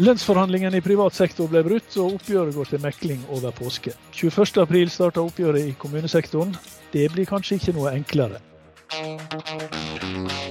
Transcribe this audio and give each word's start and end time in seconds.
Lønnsforhandlingene 0.00 0.78
i 0.78 0.80
privat 0.80 1.12
sektor 1.12 1.48
ble 1.52 1.60
brutt, 1.60 1.92
og 2.00 2.14
oppgjøret 2.16 2.54
går 2.56 2.68
til 2.70 2.80
mekling 2.80 3.18
over 3.36 3.52
påske. 3.52 3.92
21.4 4.16 4.88
starter 4.88 5.20
oppgjøret 5.20 5.66
i 5.68 5.74
kommunesektoren. 5.76 6.54
Det 6.94 7.04
blir 7.12 7.28
kanskje 7.28 7.58
ikke 7.58 7.74
noe 7.76 7.92
enklere. 7.92 8.40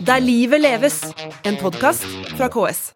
Der 0.05 0.21
livet 0.21 0.61
leves, 0.61 1.01
en 1.49 1.57
podkast 1.57 2.05
fra 2.35 2.51
KS. 2.53 2.91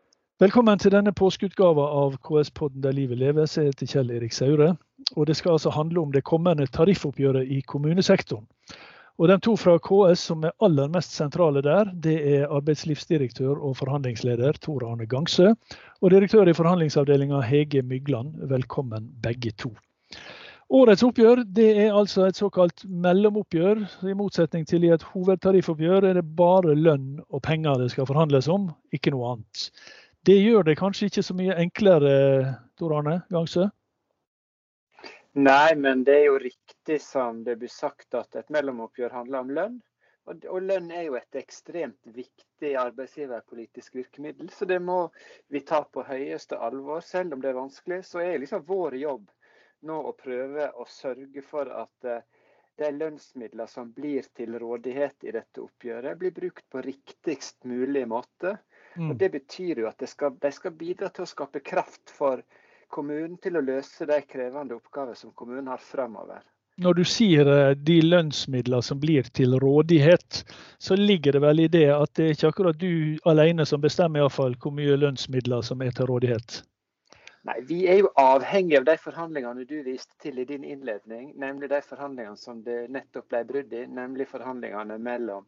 Velkommen 0.45 0.77
til 0.77 0.93
denne 0.93 1.15
påskeutgava 1.17 1.87
av 2.03 2.19
KS-podden 2.21 2.85
Der 2.85 2.93
livet 3.01 3.17
leves. 3.17 3.57
Jeg 3.57 3.71
heter 3.71 3.89
Kjell 3.89 4.13
Erik 4.13 4.37
Saure. 4.37 4.75
Og 5.17 5.25
det 5.25 5.39
skal 5.41 5.57
altså 5.57 5.73
handle 5.73 6.05
om 6.05 6.13
det 6.13 6.21
kommende 6.23 6.69
tariffoppgjøret 6.69 7.49
i 7.49 7.63
kommunesektoren. 7.65 8.45
Og 9.21 9.29
De 9.29 9.35
to 9.45 9.53
fra 9.59 9.75
KS 9.77 10.23
som 10.31 10.45
er 10.47 10.55
aller 10.65 10.87
mest 10.89 11.11
sentrale 11.13 11.61
der, 11.61 11.91
det 11.93 12.15
er 12.31 12.49
arbeidslivsdirektør 12.49 13.59
og 13.61 13.75
forhandlingsleder 13.77 14.57
Tor 14.61 14.81
Arne 14.87 15.05
Gangsø 15.05 15.51
og 16.01 16.09
direktør 16.09 16.49
i 16.49 16.55
forhandlingsavdelinga 16.57 17.43
Hege 17.45 17.83
Mygland. 17.85 18.33
Velkommen 18.49 19.11
begge 19.21 19.51
to. 19.53 19.69
Årets 20.73 21.03
oppgjør 21.05 21.43
det 21.45 21.67
er 21.83 21.93
altså 21.93 22.25
et 22.25 22.39
såkalt 22.41 22.81
mellomoppgjør. 22.89 23.83
I 24.09 24.17
motsetning 24.17 24.65
til 24.65 24.87
i 24.87 24.89
et 24.95 25.05
hovedtariffoppgjør 25.13 26.09
er 26.09 26.17
det 26.17 26.25
bare 26.33 26.73
lønn 26.73 27.19
og 27.29 27.43
penger 27.45 27.77
det 27.83 27.91
skal 27.93 28.09
forhandles 28.09 28.49
om, 28.49 28.71
ikke 28.97 29.13
noe 29.13 29.35
annet. 29.35 29.67
Det 30.25 30.39
gjør 30.41 30.65
det 30.65 30.79
kanskje 30.79 31.11
ikke 31.11 31.27
så 31.29 31.37
mye 31.37 31.59
enklere, 31.61 32.13
Tor 32.81 32.97
Arne 32.97 33.19
Gangsø? 33.29 33.69
Nei, 35.33 35.75
men 35.75 36.03
det 36.05 36.19
er 36.19 36.25
jo 36.27 36.37
riktig 36.41 36.99
som 37.01 37.41
det 37.43 37.55
blir 37.61 37.71
sagt 37.73 38.13
at 38.13 38.35
et 38.37 38.51
mellomoppgjør 38.53 39.15
handler 39.17 39.45
om 39.45 39.53
lønn. 39.57 39.79
Og, 40.29 40.45
og 40.47 40.61
lønn 40.63 40.91
er 40.93 41.07
jo 41.07 41.15
et 41.19 41.35
ekstremt 41.35 42.11
viktig 42.15 42.75
arbeidsgiverpolitisk 42.79 43.97
virkemiddel, 43.97 44.51
så 44.53 44.67
det 44.69 44.77
må 44.79 45.09
vi 45.51 45.63
ta 45.67 45.81
på 45.83 46.05
høyeste 46.07 46.59
alvor. 46.61 47.01
Selv 47.03 47.35
om 47.35 47.41
det 47.43 47.51
er 47.51 47.57
vanskelig, 47.57 48.03
så 48.07 48.21
er 48.23 48.39
liksom 48.39 48.63
vår 48.69 48.99
jobb 49.01 49.25
nå 49.83 49.97
å 49.99 50.13
prøve 50.15 50.69
å 50.79 50.85
sørge 50.87 51.43
for 51.43 51.67
at 51.81 52.07
uh, 52.07 52.21
de 52.79 52.89
lønnsmidler 52.93 53.67
som 53.69 53.91
blir 53.93 54.29
til 54.37 54.55
rådighet 54.61 55.27
i 55.27 55.33
dette 55.35 55.61
oppgjøret, 55.61 56.17
blir 56.17 56.33
brukt 56.33 56.65
på 56.71 56.81
riktigst 56.85 57.65
mulig 57.69 58.05
måte. 58.09 58.55
Mm. 58.95 59.09
Og 59.09 59.17
Det 59.17 59.29
betyr 59.33 59.83
jo 59.83 59.89
at 59.89 59.99
de 59.99 60.09
skal, 60.09 60.37
de 60.39 60.51
skal 60.53 60.77
bidra 60.77 61.09
til 61.09 61.25
å 61.25 61.29
skape 61.29 61.61
kraft 61.65 62.13
for 62.13 62.45
kommunen 62.93 63.37
til 63.41 63.57
å 63.57 63.63
løse 63.65 64.07
de 64.09 64.19
krevende 64.27 64.77
oppgaver 64.77 65.17
som 65.17 65.33
kommunen 65.37 65.71
har 65.71 65.81
fremover. 65.81 66.43
Når 66.81 66.93
du 66.97 67.03
sier 67.05 67.49
eh, 67.53 67.75
de 67.77 67.99
lønnsmidler 68.01 68.81
som 68.81 68.97
blir 69.01 69.27
til 69.37 69.53
rådighet, 69.61 70.41
så 70.81 70.97
ligger 70.97 71.35
det 71.35 71.41
vel 71.43 71.61
i 71.61 71.69
det 71.69 71.87
at 71.93 72.13
det 72.17 72.25
er 72.25 72.37
ikke 72.37 72.49
akkurat 72.49 72.79
du 72.81 73.19
alene 73.29 73.65
som 73.69 73.81
bestemmer 73.81 74.25
i 74.25 74.29
fall 74.33 74.57
hvor 74.57 74.73
mye 74.73 74.97
lønnsmidler 74.97 75.61
som 75.65 75.83
er 75.85 75.93
til 75.93 76.09
rådighet? 76.09 76.63
Nei, 77.43 77.59
Vi 77.67 77.77
er 77.91 77.99
jo 77.99 78.09
avhengig 78.17 78.79
av 78.79 78.87
de 78.87 78.95
forhandlingene 79.03 79.67
du 79.69 79.75
viste 79.85 80.15
til 80.23 80.39
i 80.39 80.47
din 80.49 80.63
innledning. 80.63 81.33
Nemlig 81.37 81.69
de 81.69 81.81
forhandlingene 81.85 82.39
som 82.39 82.63
det 82.65 82.87
nettopp 82.89 83.27
ble 83.29 83.43
brudd 83.49 83.73
i, 83.75 83.85
nemlig 83.85 84.29
forhandlingene 84.31 84.97
mellom 84.97 85.45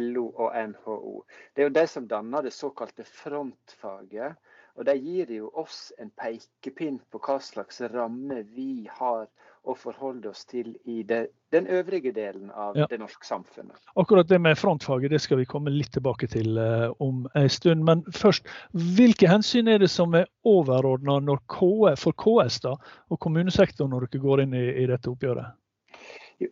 LO 0.00 0.28
og 0.30 0.54
NHO. 0.70 1.16
Det 1.52 1.64
er 1.64 1.68
jo 1.68 1.76
de 1.76 1.86
som 1.90 2.06
danner 2.08 2.46
det 2.46 2.54
såkalte 2.54 3.04
frontfaget 3.04 4.38
og 4.74 4.86
De 4.88 4.94
gir 4.98 5.30
jo 5.30 5.50
oss 5.54 5.92
en 6.02 6.10
pekepinn 6.18 6.98
på 7.12 7.20
hva 7.22 7.38
slags 7.42 7.80
ramme 7.92 8.42
vi 8.54 8.88
har 8.90 9.28
å 9.64 9.74
forholde 9.78 10.28
oss 10.28 10.44
til 10.44 10.74
i 10.84 11.02
det, 11.08 11.28
den 11.54 11.66
øvrige 11.72 12.12
delen 12.12 12.50
av 12.50 12.76
ja. 12.76 12.86
det 12.90 12.98
norske 13.00 13.24
samfunnet. 13.26 13.78
Akkurat 13.96 14.28
det 14.28 14.38
med 14.42 14.58
frontfaget 14.60 15.14
det 15.14 15.22
skal 15.24 15.40
vi 15.40 15.48
komme 15.48 15.72
litt 15.72 15.94
tilbake 15.94 16.28
til 16.28 16.58
uh, 16.58 16.90
om 17.00 17.24
en 17.34 17.48
stund. 17.48 17.84
Men 17.88 18.04
først, 18.12 18.50
hvilke 18.96 19.30
hensyn 19.30 19.70
er 19.72 19.80
det 19.80 19.90
som 19.92 20.14
er 20.18 20.28
overordna 20.44 21.20
for 21.96 22.12
KS 22.20 22.60
da, 22.66 22.74
og 23.08 23.20
kommunesektoren 23.24 23.94
når 23.94 24.08
dere 24.10 24.24
går 24.26 24.44
inn 24.44 24.58
i, 24.58 24.66
i 24.84 24.88
dette 24.90 25.10
oppgjøret? 25.10 25.56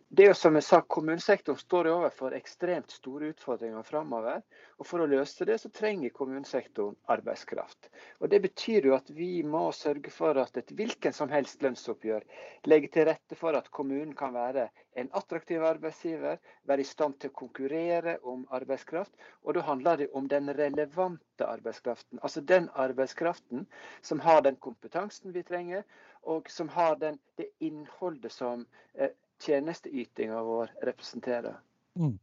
Det 0.09 0.23
er 0.23 0.29
jo 0.31 0.35
som 0.37 0.55
jeg 0.55 0.63
sa, 0.65 0.77
Kommunesektoren 0.95 1.59
står 1.59 1.87
overfor 1.91 2.33
ekstremt 2.37 2.91
store 2.93 3.31
utfordringer 3.33 3.83
framover. 3.85 4.41
Og 4.79 4.87
for 4.87 5.03
å 5.03 5.07
løse 5.09 5.45
det, 5.45 5.57
så 5.61 5.69
trenger 5.73 6.13
kommunesektoren 6.15 6.95
arbeidskraft. 7.13 7.89
Og 8.21 8.29
Det 8.31 8.39
betyr 8.45 8.87
jo 8.87 8.95
at 8.95 9.09
vi 9.13 9.43
må 9.43 9.65
sørge 9.75 10.13
for 10.13 10.39
at 10.41 10.57
et 10.57 10.71
hvilken 10.77 11.13
som 11.13 11.29
helst 11.33 11.61
lønnsoppgjør 11.65 12.25
legger 12.71 12.93
til 12.93 13.07
rette 13.09 13.37
for 13.37 13.57
at 13.59 13.69
kommunen 13.75 14.15
kan 14.17 14.33
være 14.33 14.69
en 14.97 15.09
attraktiv 15.19 15.65
arbeidsgiver, 15.65 16.39
være 16.69 16.85
i 16.85 16.87
stand 16.87 17.19
til 17.19 17.33
å 17.33 17.37
konkurrere 17.43 18.17
om 18.23 18.45
arbeidskraft. 18.55 19.13
Og 19.43 19.57
da 19.57 19.65
handler 19.67 20.03
det 20.03 20.09
om 20.13 20.29
den 20.31 20.53
relevante 20.57 21.47
arbeidskraften. 21.47 22.21
Altså 22.21 22.41
den 22.41 22.69
arbeidskraften 22.73 23.67
som 24.01 24.23
har 24.23 24.41
den 24.45 24.55
kompetansen 24.55 25.33
vi 25.35 25.43
trenger, 25.43 25.83
og 26.23 26.49
som 26.49 26.69
har 26.71 26.95
den, 27.01 27.19
det 27.37 27.49
innholdet 27.59 28.31
som 28.31 28.65
eh, 28.95 29.11
tjenesteytinga 29.43 30.43
vår 30.43 30.71
representerer. 30.87 31.57
Mm. 31.99 32.15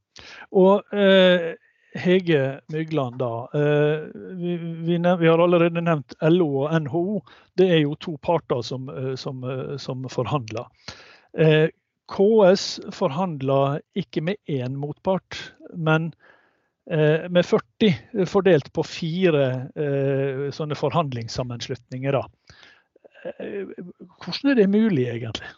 Og 0.56 0.94
eh, 0.96 1.52
Hege 1.94 2.60
Mygland, 2.70 3.18
da. 3.18 3.48
Eh, 3.54 4.08
vi, 4.14 4.56
vi, 4.56 4.98
vi, 4.98 5.28
har 5.28 5.42
allerede 5.42 5.82
nevnt 5.82 6.14
LO 6.22 6.48
og 6.64 6.74
NHO. 6.86 7.20
Det 7.58 7.66
er 7.70 7.82
jo 7.82 7.96
to 7.98 8.16
parter 8.22 8.62
som, 8.66 8.88
eh, 8.88 9.14
som, 9.18 9.42
eh, 9.44 9.76
som 9.82 10.06
forhandler. 10.10 10.68
Eh, 11.38 11.68
KS 12.10 12.80
forhandler 12.94 13.80
ikke 13.98 14.22
med 14.26 14.38
én 14.50 14.74
motpart, 14.78 15.38
men 15.74 16.12
eh, 16.90 17.28
med 17.30 17.46
40 17.46 18.26
fordelt 18.26 18.72
på 18.74 18.82
fire 18.82 19.44
sånne 20.50 20.74
forhandlingssammenslutninger. 20.74 22.18
Da. 22.18 22.24
Hvordan 24.18 24.50
er 24.50 24.58
det 24.58 24.66
mulig, 24.72 25.06
egentlig? 25.12 25.52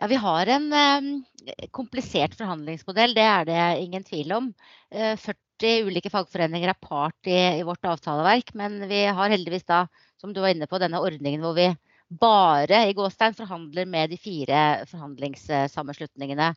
Ja, 0.00 0.06
Vi 0.08 0.18
har 0.18 0.46
en 0.46 0.72
eh, 0.72 1.68
komplisert 1.70 2.34
forhandlingsmodell, 2.38 3.14
det 3.14 3.26
er 3.26 3.46
det 3.48 3.62
ingen 3.84 4.04
tvil 4.04 4.32
om. 4.38 4.50
Eh, 4.90 5.14
40 5.16 5.86
ulike 5.86 6.10
fagforeninger 6.10 6.72
er 6.72 6.80
part 6.80 7.30
i, 7.30 7.38
i, 7.60 7.64
vårt 7.66 7.84
avtaleverk, 7.86 8.54
men 8.58 8.80
vi 8.90 9.04
har 9.06 9.30
heldigvis 9.30 9.66
da, 9.68 9.84
som 10.20 10.32
du 10.32 10.40
var 10.42 10.54
inne 10.54 10.66
på, 10.70 10.80
denne 10.82 11.00
ordningen 11.02 11.44
hvor 11.44 11.54
vi 11.58 11.68
bare 12.12 12.82
i 12.88 12.96
gåstein 12.96 13.36
forhandler 13.36 13.86
med 13.88 14.10
de 14.12 14.18
fire 14.20 14.58
forhandlingssammenslutningene. 14.90 16.50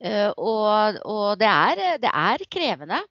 Eh, 0.00 0.30
og, 0.36 0.98
og 1.04 1.38
det, 1.42 1.50
er, 1.50 1.84
det, 2.02 2.10
er, 2.10 2.46
krevende. 2.50 3.02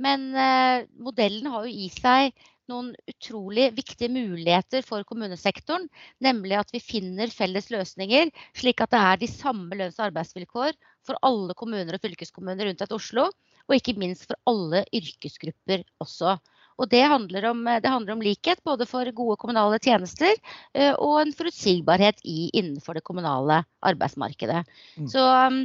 Men 0.00 0.30
eh, 0.34 0.86
modellen 1.00 1.50
har 1.52 1.66
jo 1.66 1.72
i 1.72 1.90
seg 1.92 2.32
noen 2.70 2.92
utrolig 3.10 3.70
viktige 3.76 4.10
muligheter 4.12 4.84
for 4.86 5.04
kommunesektoren. 5.08 5.88
Nemlig 6.22 6.58
at 6.60 6.72
vi 6.74 6.82
finner 6.82 7.32
felles 7.34 7.70
løsninger, 7.72 8.30
slik 8.56 8.82
at 8.84 8.94
det 8.94 9.02
er 9.02 9.20
de 9.20 9.30
samme 9.30 9.76
lønns- 9.76 9.98
og 10.00 10.08
arbeidsvilkår 10.10 10.78
for 11.06 11.20
alle 11.26 11.56
kommuner 11.58 11.96
og 11.96 12.04
fylkeskommuner 12.04 12.70
rundt 12.70 12.86
et 12.86 12.96
Oslo. 12.96 13.28
Og 13.68 13.76
ikke 13.76 13.98
minst 14.00 14.26
for 14.26 14.38
alle 14.50 14.84
yrkesgrupper 14.96 15.84
også. 16.02 16.38
Og 16.80 16.88
det 16.90 17.02
handler, 17.04 17.50
om, 17.50 17.66
det 17.82 17.92
handler 17.92 18.16
om 18.16 18.22
likhet 18.24 18.62
både 18.64 18.86
for 18.88 19.08
gode 19.16 19.36
kommunale 19.40 19.78
tjenester 19.84 20.32
eh, 20.72 20.94
og 20.96 21.18
en 21.20 21.34
forutsigbarhet 21.36 22.22
i, 22.24 22.48
innenfor 22.56 22.96
det 22.96 23.04
kommunale 23.04 23.60
arbeidsmarkedet. 23.84 24.64
Mm. 24.96 25.10
Så 25.12 25.20
um, 25.20 25.60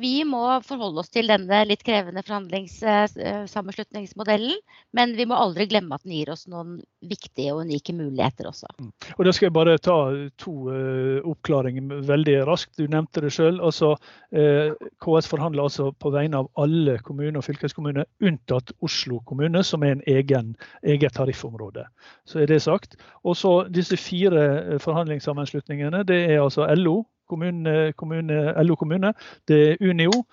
vi 0.00 0.24
må 0.28 0.60
forholde 0.66 1.00
oss 1.00 1.10
til 1.12 1.28
denne 1.30 1.64
litt 1.68 1.82
krevende 1.86 2.22
forhandlingssammenslutningsmodellen. 2.26 4.56
Men 4.96 5.16
vi 5.16 5.24
må 5.28 5.34
aldri 5.40 5.66
glemme 5.70 5.94
at 5.96 6.04
den 6.04 6.14
gir 6.18 6.30
oss 6.32 6.44
noen 6.52 6.70
viktige 7.06 7.54
og 7.54 7.60
unike 7.64 7.92
muligheter 7.96 8.44
også. 8.50 8.66
Mm. 8.80 8.92
Og 9.16 9.22
Da 9.24 9.30
skal 9.32 9.46
jeg 9.48 9.56
bare 9.56 9.78
ta 9.80 9.98
to 10.42 10.54
uh, 10.68 11.18
oppklaringer 11.24 11.84
veldig 12.08 12.36
raskt. 12.48 12.72
Du 12.76 12.84
nevnte 12.92 13.20
det 13.24 13.32
sjøl. 13.34 13.56
Altså, 13.64 13.88
KS 14.32 15.26
forhandler 15.30 15.62
altså 15.66 15.84
på 16.02 16.08
vegne 16.14 16.36
av 16.42 16.48
alle 16.60 16.94
kommuner 17.06 17.38
og 17.40 17.46
fylkeskommuner, 17.46 18.04
unntatt 18.24 18.68
Oslo 18.84 19.16
kommune, 19.28 19.60
som 19.64 19.82
er 19.86 19.92
en 19.96 20.06
egen, 20.10 20.46
eget 20.84 21.12
tariffområde. 21.16 21.84
Så 22.28 22.38
er 22.42 22.46
det 22.50 22.62
sagt. 22.62 22.96
Og 23.24 23.36
så 23.36 23.68
disse 23.72 23.96
fire 23.96 24.74
eh, 24.74 24.80
forhandlingssammenslutningene, 24.82 26.04
det 26.08 26.18
er 26.30 26.42
altså 26.42 26.66
LO, 26.74 27.04
kommune, 27.28 27.92
kommune, 27.98 28.42
LO 28.64 28.76
kommune, 28.80 29.12
det 29.48 29.62
er 29.70 29.88
Unio, 29.90 30.24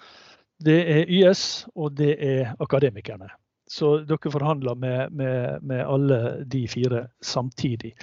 det 0.63 0.81
er 0.95 1.07
YS 1.09 1.65
og 1.75 1.95
det 1.97 2.15
er 2.23 2.53
Akademikerne. 2.63 3.29
Så 3.73 3.95
dere 4.05 4.31
forhandler 4.31 4.75
med, 4.75 5.13
med, 5.15 5.63
med, 5.63 5.85
alle 5.87 6.17
de 6.45 6.65
fire 6.69 7.07
samtidig. 7.23 7.93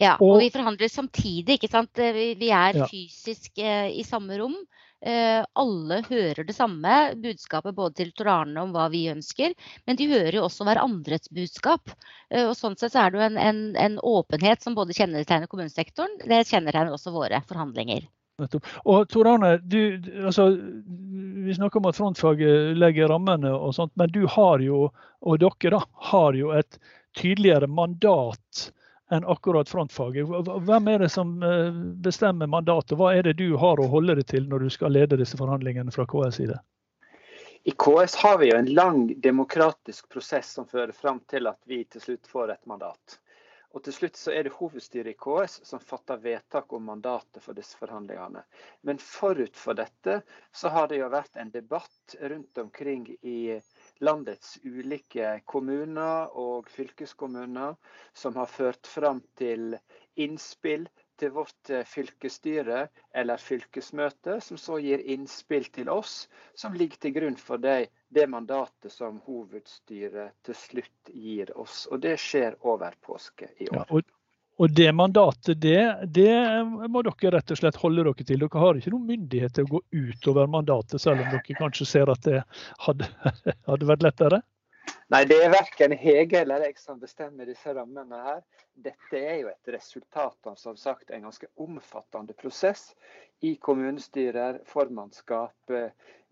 Ja, 0.00 0.16
og, 0.16 0.36
og 0.36 0.40
vi 0.42 0.48
forhandler 0.50 0.90
samtidig. 0.90 1.58
ikke 1.58 1.70
sant? 1.70 1.92
Vi 1.94 2.48
er 2.50 2.80
ja. 2.80 2.88
fysisk 2.90 3.60
eh, 3.62 3.92
i 3.94 4.02
samme 4.06 4.40
rom. 4.40 4.56
Eh, 5.04 5.44
alle 5.52 6.00
hører 6.08 6.46
det 6.48 6.56
samme 6.56 7.12
budskapet 7.20 7.76
både 7.76 7.98
til 8.00 8.12
Torane 8.16 8.62
om 8.62 8.72
hva 8.72 8.86
vi 8.88 9.02
ønsker, 9.12 9.52
men 9.84 9.98
de 10.00 10.08
hører 10.08 10.38
jo 10.38 10.46
også 10.46 10.64
hverandres 10.64 11.28
budskap. 11.28 11.92
Eh, 12.32 12.46
og 12.48 12.56
Sånn 12.56 12.78
sett 12.80 12.96
så 12.96 13.04
er 13.04 13.12
det 13.12 13.20
jo 13.20 13.26
en, 13.26 13.36
en, 13.36 13.62
en 13.76 13.98
åpenhet 14.00 14.64
som 14.64 14.76
både 14.78 14.96
kjennetegner 14.96 15.50
kommunesektoren, 15.52 16.16
det 16.24 16.46
kjennetegner 16.48 16.96
også 16.96 17.12
våre 17.12 17.42
forhandlinger. 17.44 18.08
Og 18.84 19.08
Tor 19.08 19.28
Arne, 19.30 19.56
du, 19.62 20.00
altså, 20.26 20.48
vi 21.46 21.54
snakker 21.54 21.78
om 21.78 21.86
at 21.90 21.96
frontfaget 21.96 22.76
legger 22.76 23.08
rammene, 23.12 23.52
og 23.54 23.74
sånt, 23.76 23.92
men 24.00 24.10
du 24.10 24.24
har 24.26 24.62
jo, 24.64 24.88
og 25.22 25.42
dere 25.42 25.76
da, 25.76 25.82
har 26.10 26.34
jo 26.38 26.50
et 26.56 26.78
tydeligere 27.14 27.70
mandat 27.70 28.68
enn 29.12 29.26
akkurat 29.30 29.68
frontfaget. 29.68 30.26
Hvem 30.66 30.88
er 30.90 31.04
det 31.04 31.10
som 31.14 31.36
bestemmer 32.02 32.50
mandatet? 32.50 32.96
Hva 32.98 33.12
er 33.14 33.26
det 33.28 33.36
du 33.38 33.54
har 33.60 33.78
å 33.78 33.90
holde 33.92 34.16
deg 34.18 34.26
til 34.32 34.48
når 34.50 34.64
du 34.64 34.72
skal 34.72 34.96
lede 34.96 35.20
disse 35.20 35.38
forhandlingene 35.38 35.94
fra 35.94 36.06
KS 36.08 36.40
side? 36.40 36.58
I 37.64 37.72
KS 37.80 38.16
har 38.20 38.38
vi 38.42 38.50
jo 38.50 38.56
en 38.58 38.72
lang 38.76 39.06
demokratisk 39.24 40.08
prosess 40.12 40.50
som 40.56 40.66
fører 40.68 40.92
fram 40.92 41.22
til 41.30 41.46
at 41.48 41.60
vi 41.70 41.84
til 41.84 42.02
slutt 42.02 42.28
får 42.28 42.56
et 42.56 42.66
mandat. 42.68 43.20
Og 43.74 43.82
til 43.82 43.94
slutt 43.96 44.18
så 44.18 44.30
er 44.30 44.46
det 44.46 44.54
hovedstyret 44.54 45.10
i 45.10 45.18
KS 45.18 45.56
som 45.66 45.82
fatter 45.82 46.20
vedtak 46.22 46.72
om 46.76 46.84
mandatet 46.86 47.42
for 47.42 47.58
disse 47.58 47.74
forhandlingene. 47.80 48.44
Men 48.86 49.02
forut 49.02 49.58
for 49.58 49.74
dette 49.78 50.20
så 50.54 50.70
har 50.70 50.86
det 50.90 51.00
jo 51.00 51.10
vært 51.10 51.40
en 51.42 51.50
debatt 51.50 52.14
rundt 52.22 52.60
omkring 52.62 53.08
i 53.26 53.58
landets 53.98 54.60
ulike 54.62 55.40
kommuner 55.50 56.30
og 56.38 56.70
fylkeskommuner 56.70 57.74
som 58.14 58.38
har 58.38 58.50
ført 58.50 58.86
fram 58.86 59.24
til 59.40 59.74
innspill 60.22 60.86
til 61.18 61.34
vårt 61.34 61.70
eh, 61.70 61.84
fylkesstyre 61.86 62.86
eller 63.14 63.42
fylkesmøte, 63.42 64.38
som 64.42 64.58
så 64.58 64.78
gir 64.82 65.02
innspill 65.14 65.66
til 65.74 65.90
oss, 65.92 66.24
som 66.58 66.74
ligger 66.78 67.00
til 67.02 67.14
grunn 67.18 67.38
for 67.38 67.62
det, 67.62 67.90
det 68.14 68.26
mandatet 68.30 68.92
som 68.92 69.20
hovedstyret 69.26 70.36
til 70.46 70.56
slutt 70.58 71.10
gir 71.12 71.50
oss. 71.58 71.84
Og 71.90 72.02
det 72.04 72.16
skjer 72.22 72.56
over 72.62 72.94
påske 73.02 73.50
i 73.58 73.68
år. 73.68 73.80
Ja, 73.80 73.84
og, 73.90 74.14
og, 74.62 74.70
det 74.70 74.88
mandatet, 74.94 75.60
det, 75.60 75.82
det, 76.14 76.30
må 76.88 77.02
dere 77.02 77.34
rett 77.36 77.50
og 77.50 77.60
slett 77.60 77.80
holde 77.82 78.06
dere 78.06 78.26
til. 78.26 78.44
Dere 78.44 78.64
har 78.64 78.78
ikke 78.78 78.94
noen 78.94 79.10
myndighet 79.10 79.58
til 79.58 79.66
å 79.66 79.72
gå 79.76 79.82
utover 79.90 80.50
mandatet, 80.50 81.02
selv 81.02 81.24
om 81.24 81.30
dere 81.34 81.58
kanskje 81.58 81.90
ser 81.90 82.12
at 82.14 82.26
det 82.28 82.42
hadde, 82.86 83.10
hadde 83.70 83.90
vært 83.90 84.06
lettere? 84.06 84.44
Nei, 85.12 85.22
det 85.28 85.36
er 85.40 85.52
verken 85.52 85.92
Hege 85.96 86.40
eller 86.40 86.64
jeg 86.64 86.78
som 86.80 87.00
bestemmer 87.00 87.48
disse 87.48 87.72
rammene 87.76 88.20
her. 88.24 88.40
Dette 88.86 89.20
er 89.20 89.42
jo 89.42 89.50
et 89.50 89.74
resultat 89.74 90.48
av 90.48 90.56
som 90.60 90.78
sagt, 90.80 91.10
en 91.10 91.26
ganske 91.26 91.48
omfattende 91.60 92.36
prosess 92.38 92.92
i 93.44 93.54
kommunestyrer, 93.60 94.62
formannskap, 94.68 95.74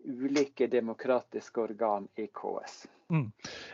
ulike 0.05 0.67
demokratiske 0.67 1.61
organ 1.61 2.07
i 2.15 2.27
KS. 2.27 2.85
Mm. 3.11 3.31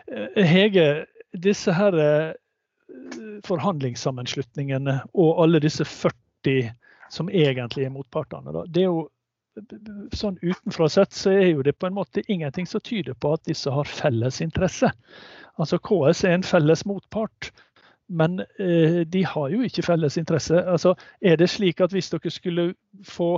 Eh, 0.07 0.45
Hege, 0.45 1.05
disse 1.33 1.73
her 1.73 1.97
eh, 2.03 2.33
forhandlingssammenslutningene 3.45 4.99
og 5.13 5.43
alle 5.43 5.61
disse 5.63 5.85
40 5.85 6.71
som 7.09 7.29
egentlig 7.29 7.85
er 7.85 7.93
motpartene, 7.93 8.53
det 8.69 8.83
er 8.83 8.91
jo 8.91 9.07
sånn 10.15 10.37
utenfra 10.41 10.87
sett 10.89 11.15
så 11.15 11.33
er 11.33 11.49
jo 11.49 11.63
det 11.65 11.75
på 11.79 11.89
en 11.89 11.97
måte 11.97 12.23
ingenting 12.31 12.67
som 12.69 12.81
tyder 12.85 13.17
på 13.19 13.33
at 13.35 13.43
disse 13.49 13.71
har 13.73 13.89
felles 13.89 14.41
interesse. 14.45 14.91
Altså 15.59 15.79
KS 15.83 16.23
er 16.23 16.37
en 16.37 16.45
felles 16.45 16.85
motpart, 16.87 17.49
men 18.09 18.39
eh, 18.59 19.01
de 19.05 19.23
har 19.25 19.49
jo 19.53 19.61
ikke 19.65 19.85
felles 19.85 20.17
interesse. 20.17 20.57
Altså, 20.57 20.95
er 21.21 21.37
det 21.37 21.49
slik 21.49 21.81
at 21.81 21.93
hvis 21.93 22.09
dere 22.09 22.33
skulle 22.33 22.73
få 23.05 23.35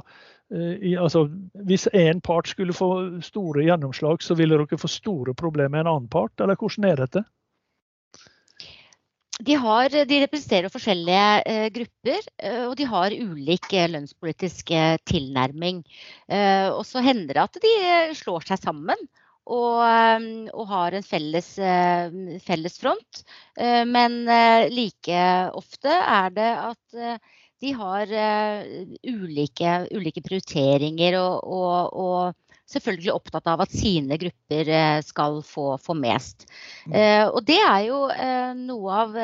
eh, 0.54 0.96
altså, 1.02 1.28
Hvis 1.68 1.88
én 1.94 2.22
part 2.24 2.48
skulle 2.48 2.74
få 2.74 3.20
store 3.22 3.68
gjennomslag, 3.68 4.24
så 4.24 4.38
ville 4.40 4.58
dere 4.58 4.80
få 4.80 4.88
store 4.88 5.36
problemer 5.36 5.76
med 5.76 5.86
en 5.86 5.94
annen 5.96 6.10
part, 6.10 6.34
eller 6.40 6.56
hvordan 6.56 6.90
er 6.92 7.04
dette? 7.04 7.24
De, 9.42 9.56
har, 9.58 9.90
de, 9.90 10.20
representerer 10.22 10.70
forskjellige 10.70 11.30
eh, 11.50 11.68
grupper, 11.74 12.28
eh, 12.44 12.66
og 12.68 12.76
de 12.78 12.86
har 12.86 13.16
ulik 13.16 13.72
eh, 13.74 13.90
lønnspolitisk 13.90 14.70
eh, 14.76 15.00
tilnærming. 15.10 15.82
Og 16.78 16.84
så 16.88 17.02
hender 17.04 17.36
det 17.36 17.44
at 17.44 17.58
de 17.64 17.72
slår 18.16 18.46
seg 18.48 18.62
sammen 18.62 19.08
og, 19.52 19.82
og 20.56 20.68
har 20.70 20.96
en 20.96 21.06
felles, 21.06 21.50
felles 22.46 22.78
front. 22.80 23.24
men 23.88 24.22
like 24.72 25.22
ofte 25.60 25.92
er 25.92 26.32
det 26.36 26.50
at 26.56 27.20
de 27.62 27.74
har 27.78 28.14
ulike, 29.04 29.74
ulike 29.92 30.24
prioriteringer 30.26 31.20
og, 31.20 31.44
og, 31.44 31.92
og 31.92 32.52
selvfølgelig 32.72 33.14
opptatt 33.14 33.50
av 33.52 33.64
at 33.66 33.74
sine 33.74 34.18
grupper 34.22 34.72
eh, 34.72 35.00
skal 35.06 35.40
få, 35.46 35.76
få 35.82 35.96
mest. 35.98 36.48
Mm. 36.88 36.96
Eh, 36.98 37.24
og 37.28 37.44
det 37.48 37.60
er 37.60 37.80
jo 37.88 38.04
eh, 38.14 38.52
noe 38.58 39.00
av 39.04 39.18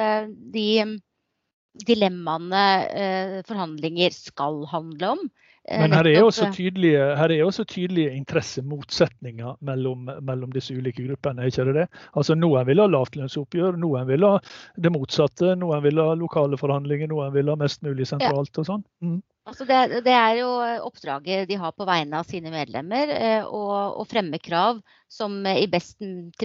de 0.58 0.70
dilemmaene 1.78 3.44
forhandlinger 3.46 4.16
skal 4.16 4.64
handle 4.72 5.12
om. 5.14 5.20
Men 5.68 5.92
her 5.92 6.08
er 6.08 6.24
også 6.24 6.48
tydelige, 6.56 7.00
er 7.00 7.44
også 7.44 7.66
tydelige 7.68 8.14
interessemotsetninger 8.16 9.58
mellom, 9.68 10.10
mellom, 10.24 10.52
disse 10.52 10.76
ulike 10.76 11.04
gruppene. 11.04 11.48
ikke 11.48 11.66
det 11.68 11.76
det? 11.76 11.88
Altså 12.16 12.36
Noen 12.40 12.68
vil 12.70 12.80
ha 12.80 12.88
lavtlønnsoppgjør, 12.88 13.76
noen 13.82 14.08
vil 14.08 14.24
ha 14.24 14.38
det 14.80 14.92
motsatte. 14.96 15.56
Noen 15.60 15.84
vil 15.84 16.00
ha 16.00 16.14
lokale 16.16 16.60
forhandlinger, 16.60 17.12
noen 17.12 17.34
vil 17.36 17.52
ha 17.52 17.58
mest 17.60 17.84
mulig 17.84 18.08
sentralt 18.08 18.62
og 18.64 18.70
sånn. 18.70 18.86
Mm. 19.04 19.20
Altså 19.48 19.68
det, 19.68 20.02
det, 20.04 20.12
er 20.12 20.40
jo 20.42 20.48
oppdraget 20.88 21.48
de 21.48 21.60
har 21.60 21.76
på 21.76 21.86
vegne 21.88 22.20
av 22.20 22.28
sine 22.28 22.52
medlemmer, 22.52 23.12
eh, 23.16 23.44
å, 23.44 23.62
å 23.96 24.08
fremme 24.08 24.40
krav 24.44 24.82
som, 25.12 25.40
best, 25.72 25.96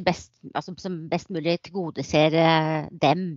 best, 0.06 0.30
altså 0.54 0.74
som 0.78 1.00
best 1.10 1.30
mulig 1.34 1.56
tilgodeser 1.66 2.38
eh, 2.38 2.84
dem. 3.02 3.32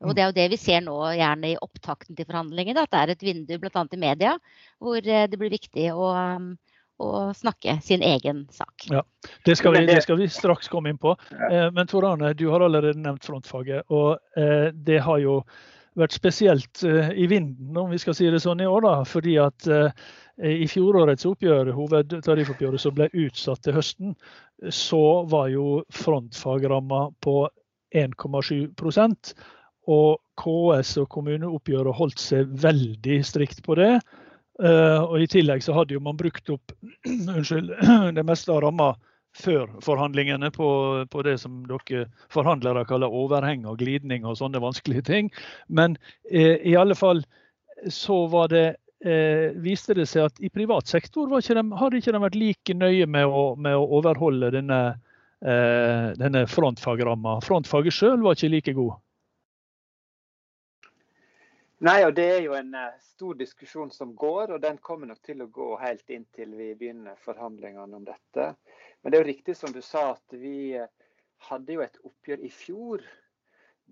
Og. 0.00 0.14
Det 0.16 0.22
er 0.24 0.30
jo 0.30 0.36
det 0.38 0.48
vi 0.54 0.58
ser 0.60 0.84
nå 0.86 0.96
gjerne 1.12 1.52
i 1.52 1.58
opptakten 1.60 2.16
til 2.16 2.28
forhandlingene, 2.28 2.86
at 2.86 2.92
det 2.92 3.00
er 3.00 3.14
et 3.14 3.24
vindu 3.24 3.54
bl.a. 3.60 3.84
i 3.84 4.00
media 4.00 4.36
hvor 4.80 5.00
eh, 5.00 5.26
det 5.28 5.40
blir 5.40 5.52
viktig 5.52 5.90
å, 5.92 6.12
å 7.00 7.10
snakke 7.36 7.76
sin 7.84 8.04
egen 8.06 8.46
sak. 8.54 8.88
Ja, 8.88 9.04
det 9.44 9.58
skal, 9.60 9.76
vi, 9.76 9.84
det 9.90 10.00
skal 10.06 10.20
vi 10.20 10.30
straks 10.32 10.72
komme 10.72 10.92
inn 10.92 11.00
på. 11.00 11.16
Men 11.50 11.90
Tor 11.90 12.08
Arne, 12.12 12.32
du 12.32 12.48
har 12.52 12.64
allerede 12.64 13.00
nevnt 13.00 13.28
frontfaget. 13.28 13.84
og 13.92 14.18
det 14.72 15.02
har 15.04 15.20
jo 15.20 15.42
vært 15.98 16.14
spesielt 16.14 16.82
eh, 16.86 17.12
i 17.18 17.26
vinden, 17.30 17.76
om 17.76 17.90
vi 17.90 17.98
skal 18.00 18.16
si 18.16 18.28
det 18.30 18.42
sånn 18.42 18.62
i 18.62 18.68
år. 18.68 18.84
da, 18.86 18.94
fordi 19.08 19.36
at 19.42 19.68
eh, 19.70 19.90
i 20.62 20.68
fjorårets 20.70 21.26
oppgjør, 21.28 21.72
hovedtariffoppgjøret 21.76 22.82
som 22.82 22.96
ble 22.96 23.10
utsatt 23.26 23.62
til 23.66 23.76
høsten, 23.76 24.14
så 24.72 25.24
var 25.30 25.50
jo 25.52 25.82
frontfagramma 25.94 27.08
på 27.24 27.42
1,7 27.96 28.70
og 29.90 30.20
KS 30.40 30.96
og 31.02 31.10
kommuneoppgjøret 31.12 31.96
holdt 31.98 32.22
seg 32.22 32.50
veldig 32.62 33.20
strikt 33.26 33.62
på 33.66 33.76
det. 33.80 33.94
Eh, 34.60 35.00
og 35.02 35.20
I 35.22 35.28
tillegg 35.30 35.64
så 35.64 35.74
hadde 35.76 35.96
jo 35.96 36.02
man 36.04 36.18
brukt 36.20 36.50
opp 36.52 36.74
unnskyld, 37.08 37.72
det 38.18 38.26
meste 38.26 38.52
av 38.54 38.62
ramma 38.66 38.92
før 39.36 39.68
forhandlingene 39.84 40.50
på, 40.50 40.68
på, 41.10 41.22
det 41.22 41.36
som 41.38 41.62
dere 41.68 42.08
forhandlere 42.34 42.82
kaller 42.88 43.14
overheng 43.14 43.62
og 43.68 43.78
glidning 43.82 44.26
og 44.26 44.40
sånne 44.40 44.62
vanskelige 44.62 45.06
ting. 45.06 45.30
Men 45.68 45.96
eh, 46.30 46.58
i 46.66 46.76
alle 46.78 46.96
fall 46.98 47.22
så 47.88 48.24
var 48.30 48.50
det 48.52 48.66
eh, 49.06 49.54
viste 49.62 49.94
det 49.96 50.08
seg 50.10 50.28
at 50.28 50.42
i 50.42 50.50
privat 50.52 50.90
sektor 50.90 51.30
ikke 51.38 51.56
de, 51.56 51.64
hadde 51.78 52.00
ikke 52.00 52.16
de 52.16 52.24
vært 52.26 52.40
like 52.40 52.76
nøye 52.76 53.06
med 53.06 53.26
å, 53.26 53.44
med 53.56 53.78
å 53.78 53.86
overholde 54.00 54.50
denne, 54.58 54.80
eh, 55.46 56.10
denne 56.20 56.44
frontfagramma. 56.50 57.38
Frontfaget 57.46 57.96
sjøl 57.96 58.20
var 58.26 58.36
ikke 58.36 58.52
like 58.56 58.76
god. 58.76 58.98
Nei, 61.80 62.02
og 62.04 62.12
Det 62.12 62.26
er 62.28 62.42
jo 62.44 62.52
en 62.52 62.74
uh, 62.76 62.96
stor 63.00 63.38
diskusjon 63.40 63.90
som 63.94 64.10
går, 64.12 64.50
og 64.52 64.60
den 64.60 64.76
kommer 64.84 65.08
nok 65.08 65.22
til 65.24 65.40
å 65.40 65.48
gå 65.48 65.68
helt 65.80 66.12
inntil 66.12 66.52
vi 66.58 66.74
begynner 66.76 67.16
forhandlingene 67.24 67.96
om 67.96 68.04
dette. 68.04 68.50
Men 69.00 69.12
det 69.12 69.16
er 69.16 69.24
jo 69.24 69.30
riktig 69.30 69.54
som 69.56 69.72
du 69.72 69.80
sa, 69.80 70.10
at 70.12 70.36
vi 70.36 70.74
eh, 70.76 70.90
hadde 71.48 71.72
jo 71.72 71.80
et 71.80 71.96
oppgjør 72.04 72.44
i 72.44 72.50
fjor 72.52 73.06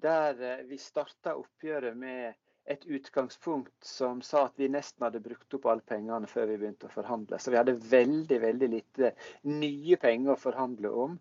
der 0.03 0.43
eh, 0.45 0.67
vi 0.69 0.77
starta 0.81 1.33
oppgjøret 1.39 1.97
med 1.97 2.37
et 2.69 2.85
utgangspunkt 2.85 3.73
som 3.85 4.21
sa 4.21 4.45
at 4.51 4.61
vi 4.61 4.69
nesten 4.69 5.07
hadde 5.07 5.23
brukt 5.25 5.55
opp 5.57 5.71
alle 5.73 5.85
pengene 5.89 6.29
før 6.29 6.51
vi 6.51 6.59
begynte 6.61 6.91
å 6.91 6.93
forhandle. 6.93 7.39
Så 7.41 7.55
vi 7.55 7.57
hadde 7.57 7.79
veldig 7.81 8.41
veldig 8.43 8.69
lite 8.75 9.15
nye 9.49 9.97
penger 10.01 10.35
å 10.35 10.43
forhandle 10.43 10.93
om. 11.07 11.17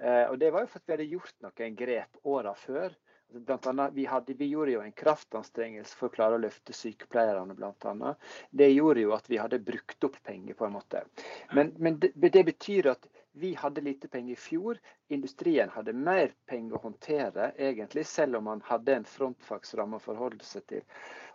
Eh, 0.00 0.26
og 0.26 0.40
det 0.42 0.50
var 0.50 0.66
jo 0.66 0.72
for 0.72 0.82
at 0.82 0.90
vi 0.90 0.96
hadde 0.96 1.12
gjort 1.14 1.36
noen 1.46 1.78
grep 1.78 2.20
åra 2.34 2.56
før. 2.58 2.98
Blant 3.32 3.66
annet, 3.66 3.92
vi, 3.94 4.04
hadde, 4.10 4.34
vi, 4.34 4.46
gjorde 4.50 4.72
jo 4.72 4.80
en 4.82 4.94
kraftanstrengelse 4.96 5.94
for 5.96 6.10
å 6.10 6.14
klare 6.14 6.38
å 6.38 6.42
løfte 6.42 6.74
sykepleierne, 6.74 7.54
bl.a. 7.54 8.14
Det 8.50 8.68
gjorde 8.72 9.04
jo 9.04 9.14
at 9.14 9.30
vi 9.30 9.38
hadde 9.38 9.60
brukt 9.62 10.06
opp 10.08 10.18
penger, 10.26 10.56
på 10.58 10.66
en 10.66 10.74
måte. 10.74 11.04
Men, 11.54 11.70
men 11.78 12.00
det, 12.02 12.10
det, 12.18 12.42
betyr 12.48 12.90
at 12.94 13.06
vi 13.38 13.52
hadde 13.54 13.84
lite 13.86 14.10
penger 14.10 14.34
i 14.34 14.40
fjor. 14.40 14.80
Industrien 15.14 15.70
hadde 15.70 15.94
mer 15.94 16.34
penger 16.50 16.78
å 16.78 16.84
håndtere, 16.88 17.52
egentlig, 17.56 18.06
selv 18.10 18.40
om 18.40 18.48
man 18.50 18.64
hadde 18.66 18.98
en 18.98 19.06
frontfagsramme 19.06 20.00
å 20.00 20.04
forholde 20.04 20.46
seg 20.46 20.66
til. 20.74 20.84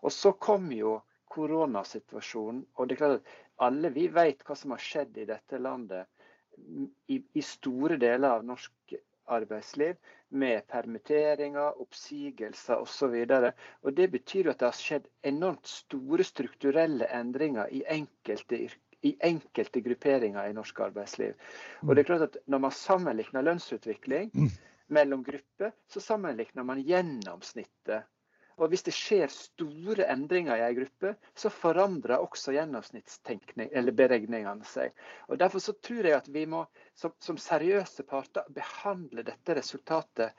Og 0.04 0.12
så 0.12 0.36
kom 0.36 0.68
jo 0.75 0.98
koronasituasjonen. 1.32 2.66
Og 2.75 2.88
det 2.88 2.98
er 2.98 3.04
klart 3.04 3.22
at 3.22 3.34
alle 3.70 3.92
vi 3.96 4.10
vet 4.12 4.44
hva 4.44 4.60
som 4.60 4.75
har 4.75 4.84
skjedd 4.84 5.18
i 5.24 5.30
dette 5.32 5.60
landet 5.64 6.12
i, 7.08 7.20
i 7.20 7.44
store 7.44 7.98
deler 8.00 8.36
av 8.36 8.46
norsk 8.48 8.96
arbeidsliv, 9.27 9.96
med 10.29 10.67
permitteringer, 10.67 11.82
oppsigelser 11.82 12.82
osv. 12.82 13.13
Det 13.96 14.08
betyr 14.12 14.50
jo 14.50 14.53
at 14.53 14.60
det 14.60 14.70
har 14.70 14.79
skjedd 14.79 15.08
enormt 15.24 15.67
store 15.67 16.25
strukturelle 16.27 17.08
endringer 17.13 17.72
i 17.72 17.84
enkelte 17.89 18.67
i 19.05 19.13
enkelte 19.22 19.82
grupperinger 19.86 20.50
i 20.50 20.53
norsk 20.58 20.79
arbeidsliv. 20.88 21.36
Og 21.86 21.96
det 21.96 22.01
er 22.03 22.10
klart 22.10 22.22
at 22.22 22.38
Når 22.48 22.58
man 22.58 22.72
sammenligner 22.72 23.41
lønnsutvikling 23.41 24.32
mm. 24.34 24.50
mellom 24.88 25.24
grupper, 25.24 25.72
så 25.88 26.00
sammenligner 26.01 26.63
man 26.63 26.82
gjennomsnittet 26.82 28.08
Og 28.56 28.72
hvis 28.72 28.86
det 28.88 28.94
skjer 28.96 29.32
store 29.32 30.06
endringer 30.12 30.56
i 30.56 30.64
en 30.64 30.78
gruppe, 30.78 31.12
så 31.36 31.52
forandrer 31.52 32.24
også 32.24 32.54
gjennomsnittstenkning, 32.56 33.72
seg. 34.70 34.94
Og 35.28 35.40
Derfor 35.40 35.60
så 35.60 35.76
tror 35.84 36.08
jeg 36.08 36.16
at 36.16 36.30
vi 36.32 36.46
må 36.48 36.64
som, 36.96 37.12
som 37.20 37.38
seriøse 37.38 38.06
parter 38.08 38.48
behandle 38.56 39.26
dette 39.28 39.58
resultatet. 39.60 40.32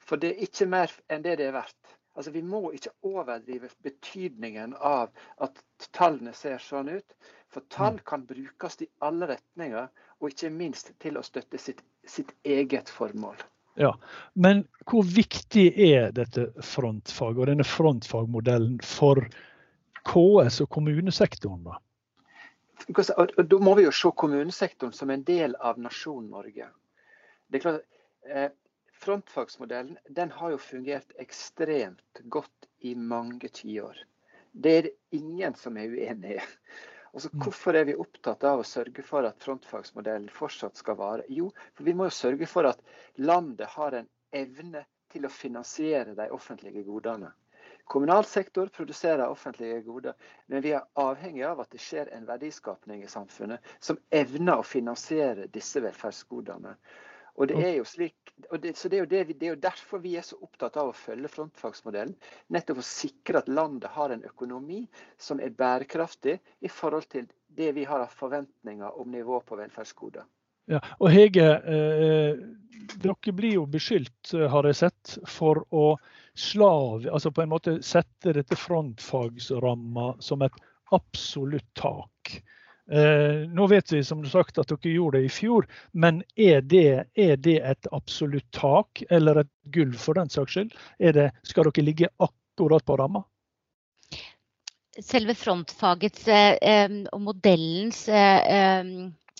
For 0.00 0.16
det 0.16 0.32
er 0.32 0.46
ikke 0.48 0.68
mer 0.70 0.92
enn 1.12 1.24
det 1.26 1.36
det 1.40 1.50
er 1.50 1.56
verdt. 1.58 1.98
Altså, 2.18 2.30
Vi 2.30 2.42
må 2.42 2.72
ikke 2.72 2.94
overdrive 3.06 3.68
betydningen 3.84 4.74
av 4.74 5.12
at 5.44 5.60
tallene 5.92 6.32
ser 6.34 6.58
sånn 6.58 6.88
ut. 6.88 7.14
For 7.52 7.68
tall 7.70 8.00
mm. 8.00 8.04
kan 8.08 8.24
brukes 8.26 8.80
i 8.82 8.88
alle 9.04 9.28
retninger, 9.30 9.86
og 10.18 10.32
ikke 10.32 10.50
minst 10.50 10.90
til 11.04 11.20
å 11.20 11.22
støtte 11.22 11.60
sitt, 11.62 11.84
sitt 12.04 12.32
eget 12.44 12.90
formål. 12.90 13.38
Ja, 13.78 13.92
Men 14.34 14.64
hvor 14.90 15.06
viktig 15.06 15.68
er 15.78 16.10
dette 16.16 16.48
frontfag 16.66 17.38
og 17.38 17.46
denne 17.46 17.66
frontfagmodellen 17.66 18.80
for 18.82 19.20
KS 20.08 20.62
og 20.64 20.70
kommunesektoren? 20.74 21.62
da? 21.68 21.78
Og 22.88 23.44
Da 23.46 23.58
må 23.62 23.74
vi 23.78 23.84
jo 23.86 23.94
se 23.94 24.10
kommunesektoren 24.10 24.94
som 24.94 25.10
en 25.10 25.22
del 25.26 25.54
av 25.60 25.78
nasjonen 25.78 26.30
Norge. 26.30 26.66
Det 27.48 27.60
er 27.60 27.64
klart, 27.66 27.86
eh, 28.26 28.50
Frontfagsmodellen 28.98 29.98
den 30.10 30.30
har 30.30 30.50
jo 30.50 30.58
fungert 30.58 31.12
ekstremt 31.22 32.22
godt 32.24 32.66
i 32.82 32.94
mange 32.94 33.48
tiår. 33.48 33.94
Det 34.52 34.72
er 34.72 34.82
det 34.88 34.94
ingen 35.14 35.54
som 35.54 35.76
er 35.78 35.92
uenig 35.92 36.38
i. 36.40 36.46
Altså, 37.18 37.30
hvorfor 37.42 37.74
er 37.74 37.88
vi 37.88 37.96
opptatt 37.98 38.44
av 38.46 38.60
å 38.62 38.66
sørge 38.68 39.02
for 39.02 39.26
at 39.26 39.42
frontfagsmodellen 39.42 40.28
fortsatt 40.30 40.78
skal 40.78 40.94
vare? 41.00 41.24
Jo, 41.34 41.48
for 41.74 41.88
vi 41.88 41.94
må 41.98 42.06
jo 42.06 42.14
sørge 42.14 42.46
for 42.46 42.68
at 42.70 42.78
landet 43.18 43.66
har 43.72 43.96
en 43.98 44.06
evne 44.38 44.84
til 45.10 45.26
å 45.26 45.32
finansiere 45.32 46.14
de 46.14 46.28
offentlige 46.30 46.84
godene. 46.86 47.32
Kommunal 47.90 48.22
sektor 48.28 48.70
produserer 48.70 49.24
offentlige 49.26 49.80
goder, 49.82 50.14
men 50.46 50.62
vi 50.62 50.76
er 50.78 50.86
avhengig 50.94 51.42
av 51.48 51.64
at 51.64 51.74
det 51.74 51.82
skjer 51.82 52.12
en 52.14 52.30
verdiskapning 52.30 53.02
i 53.02 53.10
samfunnet 53.10 53.66
som 53.82 53.98
evner 54.14 54.62
å 54.62 54.68
finansiere 54.76 55.50
disse 55.50 55.82
velferdsgodene. 55.82 56.76
Og 57.38 57.46
det 57.46 57.58
er 57.62 57.74
jo 57.76 57.84
slik, 57.86 58.32
det, 58.58 58.72
så 58.76 58.90
det 58.90 58.98
er 58.98 59.04
jo, 59.04 59.08
det, 59.10 59.20
det 59.38 59.46
er 59.46 59.52
jo 59.52 59.62
derfor 59.62 60.02
vi 60.02 60.16
er 60.18 60.24
så 60.26 60.38
opptatt 60.42 60.76
av 60.80 60.90
å 60.90 60.96
følge 60.96 61.30
frontfagsmodellen. 61.30 62.16
Nettopp 62.54 62.80
å 62.82 62.86
sikre 62.86 63.42
at 63.42 63.50
landet 63.50 63.92
har 63.94 64.10
en 64.10 64.24
økonomi 64.26 64.80
som 65.22 65.38
er 65.42 65.54
bærekraftig 65.54 66.38
i 66.66 66.72
forhold 66.72 67.06
til 67.14 67.28
det 67.58 67.70
vi 67.78 67.86
har 67.86 68.02
av 68.02 68.14
forventninger 68.18 68.98
om 68.98 69.14
nivå 69.14 69.38
på 69.46 69.58
velferdsgoder. 69.60 70.26
Ja, 70.68 70.82
og 70.98 71.14
Hege, 71.14 71.46
eh, 71.64 72.40
dere 73.00 73.32
blir 73.32 73.54
jo 73.54 73.64
beskyldt, 73.70 74.34
eh, 74.34 74.48
har 74.50 74.66
jeg 74.68 74.76
sett, 74.82 75.14
for 75.26 75.62
å 75.70 75.96
slav, 76.34 77.06
altså 77.06 77.32
på 77.34 77.42
en 77.42 77.54
måte 77.54 77.78
sette 77.82 78.34
dette 78.36 78.58
frontfagsramma 78.58 80.10
som 80.22 80.42
et 80.42 80.58
absolutt 80.92 81.70
tak. 81.78 82.42
Eh, 82.88 83.48
nå 83.48 83.66
vet 83.68 83.92
vi 83.92 84.00
som 84.04 84.22
sagt 84.24 84.58
at 84.58 84.70
dere 84.72 84.94
gjorde 84.94 85.20
det 85.20 85.28
i 85.28 85.32
fjor, 85.32 85.66
men 85.92 86.22
er 86.40 86.62
det, 86.64 87.10
er 87.20 87.36
det 87.36 87.58
et 87.60 87.88
absolutt 87.92 88.46
tak, 88.56 89.02
eller 89.12 89.42
et 89.42 89.50
gulv 89.74 89.98
for 90.00 90.16
den 90.16 90.32
saks 90.32 90.56
skyld? 90.56 90.72
Det, 90.98 91.28
skal 91.44 91.68
dere 91.68 91.84
ligge 91.84 92.08
akkurat 92.16 92.86
på 92.88 92.96
ramma? 92.96 93.22
Selve 94.98 95.36
frontfagets 95.38 96.24
eh, 96.32 96.96
og 97.12 97.20
modellens 97.22 98.06
eh, 98.08 98.80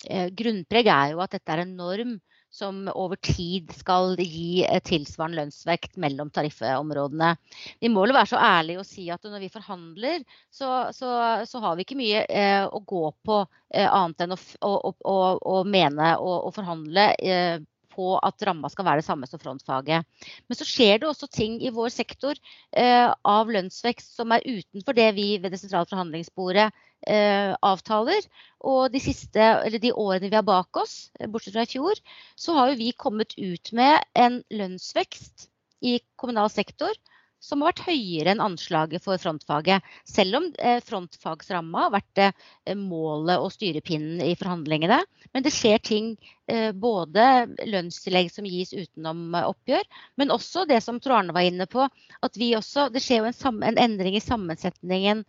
eh, 0.07 0.29
grunnpreg 0.31 0.87
er 0.93 1.15
jo 1.15 1.23
at 1.25 1.33
dette 1.35 1.55
er 1.55 1.65
en 1.65 1.73
norm 1.75 2.13
som 2.59 2.81
over 2.91 3.19
tid 3.23 3.71
skal 3.75 4.19
gi 4.19 4.65
tilsvarende 4.85 5.39
lønnsvekt 5.39 5.97
mellom 6.01 6.31
tariffområdene. 6.35 7.31
Vi 7.79 7.91
må 7.93 8.05
jo 8.05 8.17
være 8.17 8.31
så 8.33 8.41
ærlige 8.43 8.83
og 8.83 8.87
si 8.87 9.07
at 9.13 9.25
når 9.27 9.45
vi 9.45 9.51
forhandler, 9.53 10.27
så, 10.51 10.89
så, 10.95 11.09
så 11.47 11.63
har 11.63 11.77
vi 11.77 11.87
ikke 11.87 11.99
mye 11.99 12.25
eh, 12.27 12.65
å 12.67 12.83
gå 12.83 13.03
på 13.25 13.41
eh, 13.73 13.87
annet 13.87 14.25
enn 14.25 14.35
å, 14.35 14.39
å, 14.67 14.93
å, 15.13 15.17
å 15.55 15.59
mene 15.67 16.13
og 16.19 16.51
forhandle 16.55 17.11
eh, 17.23 17.59
på 17.93 18.11
at 18.23 18.45
ramma 18.47 18.69
skal 18.71 18.87
være 18.87 19.01
det 19.01 19.07
samme 19.07 19.29
som 19.29 19.41
frontfaget. 19.41 20.07
Men 20.47 20.59
så 20.59 20.67
skjer 20.67 21.01
det 21.01 21.09
også 21.09 21.29
ting 21.31 21.59
i 21.63 21.71
vår 21.73 21.91
sektor 21.93 22.37
eh, 22.71 23.09
av 23.09 23.51
lønnsvekst 23.51 24.15
som 24.19 24.35
er 24.35 24.45
utenfor 24.45 24.97
det 24.97 25.09
vi 25.17 25.27
ved 25.41 25.53
det 25.53 25.61
sentrale 25.61 25.89
forhandlingsbordet 25.89 26.69
eh, 27.07 27.53
avtaler. 27.65 28.25
Og 28.59 28.89
de, 28.93 29.01
siste, 29.03 29.51
de 29.79 29.93
årene 29.93 30.29
vi 30.29 30.39
har 30.39 30.47
bak 30.47 30.81
oss, 30.81 30.97
eh, 31.19 31.29
bortsett 31.31 31.57
fra 31.57 31.67
i 31.67 31.71
fjor, 31.73 32.01
så 32.39 32.57
har 32.57 32.75
vi 32.79 32.91
kommet 32.93 33.37
ut 33.37 33.73
med 33.77 33.99
en 34.15 34.41
lønnsvekst 34.53 35.49
i 35.85 35.99
kommunal 36.19 36.51
sektor 36.51 36.91
som 37.39 37.61
har 37.61 37.71
vært 37.71 37.85
høyere 37.87 38.33
enn 38.33 38.43
anslaget 38.43 39.03
for 39.03 39.19
frontfaget. 39.21 39.85
Selv 40.07 40.39
om 40.39 40.47
eh, 40.59 40.79
frontfagsramma 40.83 41.85
har 41.85 41.93
vært 41.95 42.21
eh, 42.23 42.75
målet 42.77 43.39
og 43.39 43.53
styrepinnen 43.55 44.21
i 44.25 44.35
forhandlingene. 44.39 44.99
Men 45.33 45.45
det 45.45 45.53
skjer 45.55 45.79
ting, 45.83 46.11
eh, 46.51 46.69
både 46.75 47.47
lønnstillegg 47.69 48.31
som 48.33 48.47
gis 48.49 48.75
utenom 48.75 49.37
oppgjør, 49.39 49.87
men 50.19 50.35
også 50.35 50.65
det 50.69 50.81
som 50.85 50.99
Tor 50.99 51.19
Arne 51.19 51.35
var 51.35 51.47
inne 51.47 51.69
på, 51.69 51.87
at 51.87 52.41
også, 52.59 52.89
det 52.91 53.03
skjer 53.03 53.23
jo 53.23 53.31
en, 53.31 53.63
en 53.71 53.81
endring 53.87 54.19
i 54.19 54.23
sammensetningen 54.23 55.23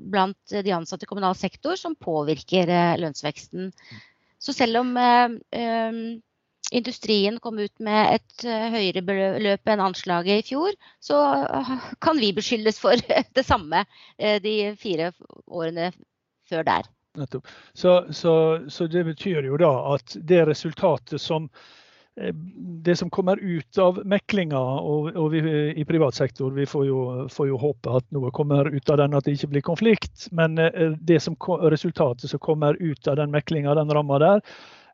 blant 0.00 0.54
de 0.64 0.72
ansatte 0.72 1.04
i 1.04 1.08
kommunal 1.08 1.36
sektor 1.36 1.76
som 1.76 1.94
påvirker 1.94 2.70
lønnsveksten. 2.98 3.68
Så 4.40 4.54
selv 4.56 4.80
om 4.80 4.94
industrien 6.74 7.38
kom 7.40 7.58
ut 7.58 7.78
med 7.78 8.16
et 8.16 8.46
eh, 8.48 8.66
høyere 8.74 9.02
beløp 9.06 9.70
enn 9.70 9.82
anslaget 9.84 10.42
i 10.42 10.46
fjor, 10.48 10.74
så 11.02 11.20
eh, 11.44 11.70
kan 12.02 12.18
vi 12.18 12.32
beskyldes 12.34 12.80
for 12.82 12.98
det 13.38 13.46
samme 13.46 13.84
eh, 14.18 14.40
de 14.42 14.74
fire 14.80 15.12
årene 15.46 15.92
før 16.50 16.66
der. 16.66 16.90
Nettopp. 17.14 17.46
Så, 17.78 18.00
så, 18.10 18.34
så, 18.68 18.88
det 18.90 19.04
betyr 19.06 19.46
jo 19.46 19.58
da 19.60 19.70
at 19.94 20.16
det 20.18 20.44
resultatet 20.50 21.22
som 21.22 21.48
det 22.14 22.94
som 22.94 23.08
kommer 23.10 23.40
ut 23.42 23.78
av 23.82 23.96
meklinga 24.06 24.58
og, 24.86 25.08
og 25.18 25.32
vi, 25.32 25.40
i 25.74 25.82
privat 25.82 26.14
sektor, 26.14 26.52
vi 26.54 26.62
får 26.62 26.84
jo, 26.86 26.98
får 27.26 27.48
jo, 27.48 27.56
håpe 27.58 27.96
at 27.98 28.06
noe 28.14 28.30
kommer 28.30 28.70
ut 28.70 28.92
av 28.94 29.00
den, 29.00 29.16
at 29.18 29.26
det 29.26 29.34
ikke 29.34 29.50
blir 29.56 29.64
konflikt. 29.66 30.28
Men 30.30 30.54
det 30.54 31.18
som, 31.24 31.34
resultatet 31.74 32.30
som 32.30 32.38
kommer 32.38 32.78
ut 32.78 33.10
av 33.10 33.18
den 33.18 33.34
meklinga, 33.34 33.74
den 33.74 33.90
ramma 33.98 34.20
der, 34.22 34.46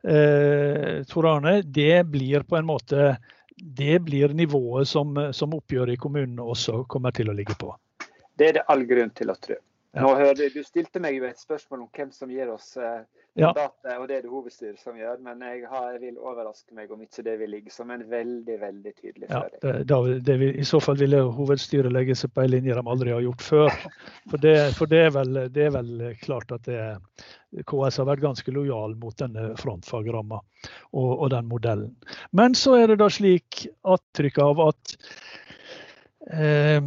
eh, 0.05 1.03
Tor 1.09 1.29
Arne, 1.31 1.61
det 1.63 2.05
blir 2.11 2.47
på 2.49 2.57
en 2.57 2.69
måte 2.69 3.17
det 3.61 3.99
blir 3.99 4.29
nivået 4.29 4.89
som, 4.89 5.33
som 5.33 5.55
oppgjøret 5.55 5.95
i 5.95 6.01
kommunen 6.01 6.39
også 6.41 6.85
kommer 6.89 7.13
til 7.13 7.29
å 7.29 7.37
ligge 7.37 7.57
på. 7.61 7.75
Det 8.41 8.49
er 8.49 8.57
det 8.57 8.63
all 8.73 8.87
grunn 8.89 9.13
til 9.13 9.33
å 9.33 9.37
tro. 9.37 9.59
Nå 9.99 10.11
hørte, 10.15 10.47
Du 10.55 10.63
stilte 10.63 11.01
meg 11.03 11.17
jo 11.19 11.25
et 11.27 11.41
spørsmål 11.41 11.81
om 11.83 11.89
hvem 11.97 12.13
som 12.15 12.31
gir 12.31 12.51
oss 12.53 12.77
eh, 12.79 13.01
ja. 13.35 13.51
og 13.51 14.05
det 14.07 14.17
er 14.21 14.23
det 14.23 14.31
hovedstyret 14.31 14.79
som 14.79 14.95
gjør. 14.99 15.19
Men 15.25 15.43
jeg, 15.43 15.65
har, 15.67 15.89
jeg, 15.97 16.01
vil 16.05 16.21
overraske 16.21 16.77
meg 16.77 16.93
om 16.95 17.01
ikke 17.03 17.25
det 17.27 17.35
vil 17.41 17.51
ligge 17.57 17.73
som 17.75 17.91
en 17.91 18.05
veldig 18.11 18.59
veldig 18.61 18.93
tydelig 19.01 19.27
føring. 19.27 19.57
Ja, 19.65 19.73
det, 19.83 20.13
det 20.29 20.37
vil, 20.43 20.53
I 20.63 20.67
så 20.69 20.79
fall 20.85 21.01
ville 21.01 21.25
hovedstyret 21.35 21.91
legge 21.91 22.15
seg 22.19 22.31
på 22.35 22.45
en 22.45 22.53
linje 22.53 22.77
de 22.79 22.85
aldri 22.95 23.15
har 23.17 23.25
gjort 23.25 23.43
før. 23.43 23.75
For 24.31 24.45
det, 24.45 24.55
for 24.79 24.93
det, 24.93 25.01
er, 25.09 25.11
vel, 25.17 25.41
det 25.51 25.65
er, 25.67 25.73
vel, 25.75 25.91
klart 26.23 26.55
at 26.55 26.71
KS 27.67 27.99
har 27.99 28.07
vært 28.13 28.23
ganske 28.23 28.55
lojal 28.55 28.95
mot 29.01 29.17
denne 29.19 29.49
frontfagramma 29.59 30.39
og, 30.39 31.11
og 31.17 31.27
den 31.35 31.51
modellen. 31.51 31.97
Men 32.37 32.55
så 32.59 32.77
er 32.79 32.93
det 32.93 33.01
da 33.03 33.11
slik 33.11 33.65
attrykk 33.83 34.39
av 34.45 34.63
at 34.69 34.95
eh, 36.31 36.79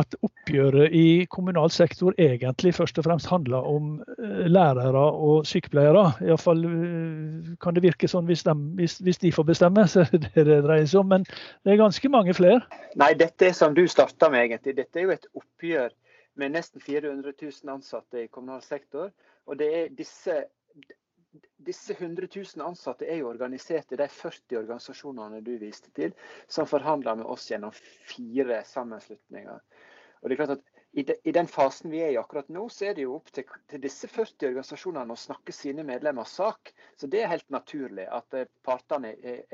at 0.00 0.14
oppgjøret 0.26 0.94
i 0.96 1.24
kommunal 1.30 1.70
sektor 1.72 2.14
egentlig 2.20 2.74
først 2.76 2.98
og 3.00 3.06
fremst 3.06 3.30
handler 3.30 3.66
om 3.66 3.96
eh, 4.18 4.44
lærere 4.50 5.04
og 5.12 5.46
sykepleiere. 5.48 6.04
Iallfall 6.26 6.64
eh, 6.68 7.50
kan 7.62 7.76
det 7.76 7.84
virke 7.84 8.10
sånn 8.10 8.28
hvis 8.28 8.44
de, 8.46 8.54
hvis, 8.78 8.98
hvis 9.04 9.22
de, 9.22 9.32
får 9.34 9.48
bestemme, 9.50 9.86
så 9.92 10.04
er 10.06 10.14
det 10.26 10.46
det 10.48 10.60
dreier 10.66 10.86
seg 10.90 11.02
om. 11.02 11.10
Men 11.14 11.26
det 11.26 11.74
er 11.74 11.82
ganske 11.82 12.12
mange 12.12 12.36
flere. 12.36 12.62
Nei, 13.00 13.12
dette 13.18 13.50
er 13.50 13.56
som 13.56 13.74
du 13.76 13.86
starta 13.90 14.30
med, 14.32 14.46
egentlig. 14.46 14.76
Dette 14.78 15.00
er 15.00 15.08
jo 15.08 15.16
et 15.16 15.28
oppgjør 15.32 15.90
med 16.40 16.54
nesten 16.54 16.80
400 16.80 17.34
000 17.42 17.74
ansatte 17.74 18.24
i 18.24 18.30
kommunal 18.30 18.62
sektor. 18.64 19.10
Og 19.50 19.58
det 19.58 19.70
er 19.76 19.94
disse 19.96 20.44
disse 21.56 21.92
100 21.92 22.28
000 22.34 22.66
ansatte 22.66 23.06
er 23.06 23.20
jo 23.20 23.30
organisert 23.30 23.92
i 23.92 23.98
de 24.00 24.08
40 24.08 24.58
organisasjonene 24.62 25.40
du 25.46 25.52
viste 25.60 25.92
til, 25.96 26.14
som 26.48 26.68
forhandler 26.68 27.20
med 27.20 27.30
oss 27.30 27.50
gjennom 27.50 27.74
fire 27.74 28.62
sammenslutninger. 28.66 29.60
Og 30.20 30.28
det 30.28 30.36
er 30.36 30.40
klart 30.42 30.56
at 30.58 30.80
i, 30.92 31.04
de, 31.06 31.14
i, 31.22 31.32
den 31.32 31.46
fasen 31.46 31.92
vi 31.92 32.00
er 32.02 32.14
i 32.14 32.18
akkurat 32.18 32.48
nå, 32.50 32.64
så 32.68 32.88
er 32.88 32.96
det 32.96 33.04
jo 33.04 33.14
opp 33.20 33.30
til, 33.34 33.46
disse 33.82 34.10
40 34.10 34.48
organisasjonene 34.48 35.14
å 35.14 35.22
snakke 35.22 35.54
sine 35.54 35.84
medlemmers 35.86 36.34
sak. 36.40 36.72
Så 36.98 37.06
det 37.06 37.22
er 37.22 37.30
helt 37.30 37.46
naturlig 37.54 38.08
at 38.10 38.34
eh, 38.34 38.50
partene 38.66 39.14
er, 39.22 39.44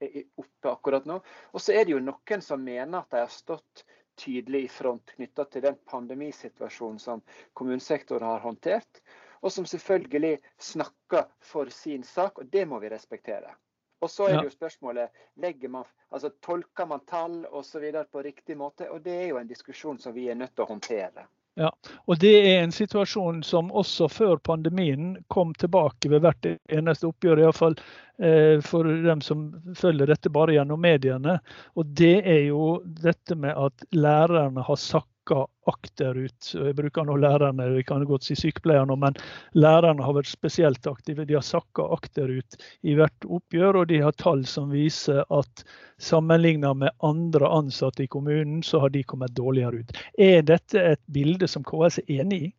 er 0.00 0.24
oppe 0.40 0.72
akkurat 0.72 1.04
nå. 1.08 1.20
Og 1.52 1.62
så 1.62 1.76
er 1.76 1.84
det 1.84 1.92
jo 1.94 2.00
noen 2.00 2.42
som 2.44 2.64
mener 2.64 3.02
at 3.02 3.12
de 3.12 3.20
har 3.20 3.32
stått 3.32 3.84
tydelig 4.16 4.64
i 4.64 4.72
front 4.72 5.12
knytta 5.18 5.44
til 5.52 5.66
den 5.66 5.76
pandemisituasjonen 5.84 6.98
som 7.00 7.22
kommunesektoren 7.52 8.24
har 8.24 8.40
håndtert, 8.40 9.02
og 9.46 9.52
som 9.54 9.66
selvfølgelig 9.68 10.38
snakker 10.58 11.28
for 11.44 11.70
sin 11.70 12.02
sak, 12.02 12.38
og 12.42 12.50
det 12.50 12.66
må 12.68 12.80
vi 12.82 12.90
respektere. 12.90 13.54
Og 14.02 14.10
så 14.10 14.26
er 14.26 14.36
det 14.36 14.50
jo 14.50 14.52
spørsmålet 14.52 15.08
legger 15.40 15.70
man, 15.72 15.86
altså 16.12 16.30
tolker 16.44 16.86
man 16.86 17.00
tall 17.08 17.44
osv. 17.48 17.86
på 18.12 18.22
riktig 18.22 18.56
måte. 18.56 18.90
Og 18.90 19.00
det 19.04 19.14
er 19.22 19.26
jo 19.30 19.38
en 19.40 19.48
diskusjon 19.48 19.98
som 19.98 20.14
vi 20.14 20.28
er 20.28 20.36
nødt 20.36 20.52
til 20.54 20.66
å 20.66 20.72
håndtere. 20.74 21.24
Ja, 21.56 21.70
og 22.04 22.18
Det 22.20 22.34
er 22.36 22.58
en 22.60 22.72
situasjon 22.72 23.40
som 23.42 23.70
også 23.72 24.10
før 24.12 24.36
pandemien 24.36 25.14
kom 25.32 25.54
tilbake 25.56 26.10
ved 26.12 26.20
hvert 26.26 26.48
eneste 26.68 27.08
oppgjør. 27.08 27.40
Iallfall 27.40 27.78
eh, 28.20 28.60
for 28.60 28.84
dem 28.84 29.22
som 29.24 29.48
følger 29.78 30.12
dette 30.12 30.28
bare 30.28 30.58
gjennom 30.58 30.82
mediene. 30.84 31.38
Og 31.74 31.86
Det 31.96 32.18
er 32.20 32.42
jo 32.50 32.82
dette 32.84 33.38
med 33.40 33.56
at 33.56 33.88
lærerne 33.96 34.66
har 34.68 34.76
sagt 34.76 35.08
sakka 35.26 35.46
akterut. 35.66 36.54
Jeg 36.54 36.74
bruker 36.76 37.04
nå 37.04 37.16
lærerne, 37.16 37.74
vi 37.74 37.82
kan 37.82 38.04
godt 38.06 38.24
si 38.24 38.34
sykepleierne, 38.36 38.96
men 38.96 39.14
lærerne 39.54 40.02
har 40.02 40.14
vært 40.14 40.30
spesielt 40.30 40.86
aktive. 40.86 41.24
De 41.26 41.34
har 41.34 41.42
sakka 41.42 41.82
akterut 41.82 42.56
i 42.82 42.94
hvert 42.94 43.24
oppgjør, 43.26 43.76
og 43.82 43.88
de 43.88 44.00
har 44.02 44.12
tall 44.12 44.46
som 44.46 44.70
viser 44.70 45.24
at 45.30 45.64
sammenlignet 45.98 46.76
med 46.76 46.90
andre 47.02 47.48
ansatte 47.48 48.04
i 48.04 48.06
kommunen, 48.06 48.62
så 48.62 48.80
har 48.80 48.90
de 48.90 49.02
kommet 49.02 49.34
dårligere 49.34 49.82
ut. 49.82 49.92
Er 50.18 50.42
dette 50.42 50.78
et 50.78 51.02
bilde 51.06 51.48
som 51.48 51.64
KS 51.64 51.98
er 51.98 52.20
enig 52.20 52.42
i? 52.42 52.52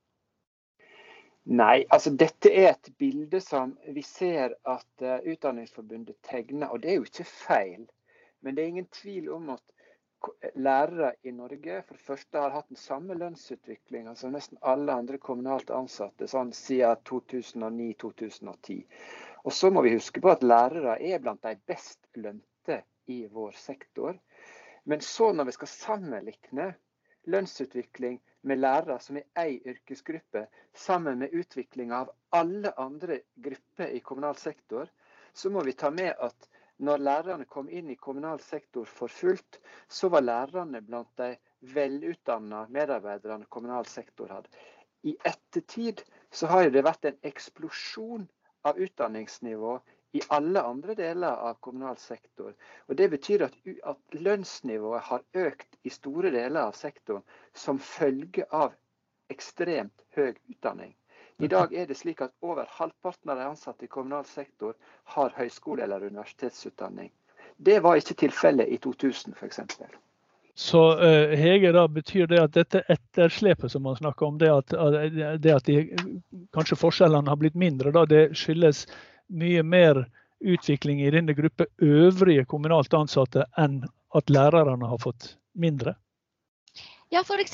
Nei, 1.47 1.86
altså 1.89 2.12
dette 2.12 2.51
er 2.51 2.74
et 2.74 2.91
bilde 3.00 3.39
som 3.39 3.77
vi 3.95 4.03
ser 4.03 4.51
at 4.67 4.88
uh, 5.00 5.24
Utdanningsforbundet 5.24 6.19
tegner, 6.27 6.67
og 6.67 6.83
det 6.83 6.91
er 6.91 7.00
jo 7.00 7.07
ikke 7.07 7.24
feil. 7.24 7.88
Men 8.43 8.55
det 8.55 8.63
er 8.63 8.67
ingen 8.67 8.91
tvil 8.91 9.29
om 9.31 9.53
at 9.55 9.76
lærere 10.55 11.12
i 11.24 11.31
Norge 11.31 11.81
for 11.86 11.97
det 11.97 12.05
første 12.05 12.41
har 12.41 12.53
hatt 12.55 12.69
den 12.71 12.79
samme 12.81 13.15
lønnsutviklinga 13.17 14.15
som 14.17 14.33
nesten 14.36 14.59
alle 14.62 14.95
andre 15.01 15.19
kommunalt 15.21 15.71
ansatte 15.74 16.27
sånn 16.31 16.53
siden 16.57 17.03
2009-2010. 17.09 18.79
Og 19.45 19.53
så 19.53 19.71
må 19.71 19.83
vi 19.86 19.93
huske 19.95 20.21
på 20.24 20.31
at 20.33 20.43
lærere 20.43 20.97
er 21.12 21.21
blant 21.24 21.45
de 21.45 21.53
best 21.69 22.01
lønte 22.15 22.81
i 23.13 23.21
vår 23.31 23.53
sektor. 23.59 24.17
Men 24.83 25.01
så 25.01 25.31
når 25.33 25.50
vi 25.50 25.55
skal 25.57 25.74
sammenligne 25.74 26.67
lønnsutvikling 27.27 28.19
med 28.47 28.62
lærere 28.63 29.00
som 29.03 29.19
er 29.19 29.27
ei 29.43 29.57
yrkesgruppe, 29.67 30.47
sammen 30.74 31.19
med 31.24 31.33
utviklinga 31.36 32.03
av 32.03 32.13
alle 32.36 32.74
andre 32.79 33.21
grupper 33.36 33.93
i 33.93 34.03
kommunal 34.03 34.38
sektor, 34.39 34.89
så 35.33 35.51
må 35.53 35.63
vi 35.67 35.75
ta 35.77 35.91
med 35.91 36.13
at 36.17 36.50
når 36.77 37.01
lærerne 37.01 37.46
kom 37.50 37.69
inn 37.69 37.89
i 37.89 37.98
kommunal 37.98 38.39
sektor 38.43 38.86
for 38.86 39.12
fullt, 39.12 39.60
så 39.89 40.10
var 40.13 40.25
lærerne 40.25 40.81
blant 40.86 41.10
de 41.17 41.36
velutdanna 41.74 42.65
medarbeiderne 42.69 43.46
kommunal 43.50 43.86
sektor 43.89 44.29
hadde. 44.29 44.50
I 45.03 45.15
ettertid 45.25 46.03
så 46.31 46.50
har 46.51 46.69
det 46.69 46.84
vært 46.86 47.05
en 47.05 47.19
eksplosjon 47.25 48.27
av 48.67 48.79
utdanningsnivå 48.84 49.77
i 50.17 50.22
alle 50.34 50.62
andre 50.65 50.96
deler 50.98 51.41
av 51.50 51.60
kommunal 51.62 51.98
sektor. 52.01 52.53
Og 52.88 52.98
Det 52.98 53.10
betyr 53.12 53.46
at, 53.48 53.57
at 53.84 54.19
lønnsnivået 54.27 55.07
har 55.10 55.25
økt 55.48 55.77
i 55.84 55.93
store 55.93 56.31
deler 56.34 56.67
av 56.67 56.77
sektoren 56.77 57.25
som 57.53 57.79
følge 57.79 58.48
av 58.51 58.74
ekstremt 59.34 60.05
høy 60.15 60.34
utdanning. 60.50 60.97
I 61.39 61.48
dag 61.48 61.74
er 61.74 61.86
det 61.86 61.98
slik 62.00 62.22
at 62.25 62.34
over 62.41 62.65
halvparten 62.79 63.29
av 63.29 63.38
de 63.38 63.46
ansatte 63.46 63.86
i 63.86 63.91
kommunal 63.91 64.25
sektor 64.25 64.74
har 65.13 65.34
høyskole- 65.38 65.84
eller 65.86 66.08
universitetsutdanning. 66.10 67.12
Det 67.58 67.79
var 67.86 67.98
ikke 67.98 68.17
tilfellet 68.25 68.70
i 68.74 68.77
2000 68.82 69.36
f.eks. 69.38 69.60
Så 70.58 70.82
uh, 70.98 71.36
Hege, 71.38 71.72
da 71.72 71.84
betyr 71.88 72.25
det 72.32 72.39
at 72.41 72.56
dette 72.58 72.82
etterslepet 72.89 73.72
som 73.72 73.86
man 73.86 74.00
snakker 74.00 74.25
om, 74.25 74.39
det 74.41 74.50
at, 74.50 74.74
det 75.38 75.53
at 75.53 75.70
de, 75.70 75.84
kanskje 76.58 76.79
forskjellene 76.82 77.29
har 77.29 77.38
blitt 77.38 77.58
mindre, 77.58 77.94
da, 77.94 78.08
det 78.10 78.32
skyldes 78.38 78.88
mye 79.29 79.62
mer 79.62 80.08
utvikling 80.41 81.03
i 81.06 81.13
denne 81.13 81.38
gruppe 81.38 81.70
øvrige 81.86 82.46
kommunalt 82.50 82.94
ansatte 82.98 83.46
enn 83.62 83.84
at 84.17 84.34
lærerne 84.34 84.89
har 84.89 85.02
fått 85.06 85.36
mindre? 85.54 85.93
Ja, 87.08 87.22
f.eks. 87.24 87.54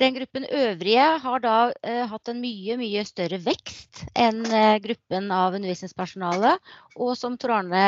den 0.00 0.14
gruppen 0.14 0.46
øvrige 0.48 1.02
har 1.20 1.40
da 1.44 1.56
eh, 1.84 2.06
hatt 2.08 2.28
en 2.32 2.38
mye 2.40 2.78
mye 2.80 3.02
større 3.04 3.36
vekst 3.44 4.00
enn 4.16 4.38
eh, 4.48 4.78
gruppen 4.80 5.28
av 5.28 5.52
undervisningspersonale. 5.58 6.54
Og 6.96 7.12
som 7.20 7.36
Tor 7.36 7.52
Arne 7.58 7.82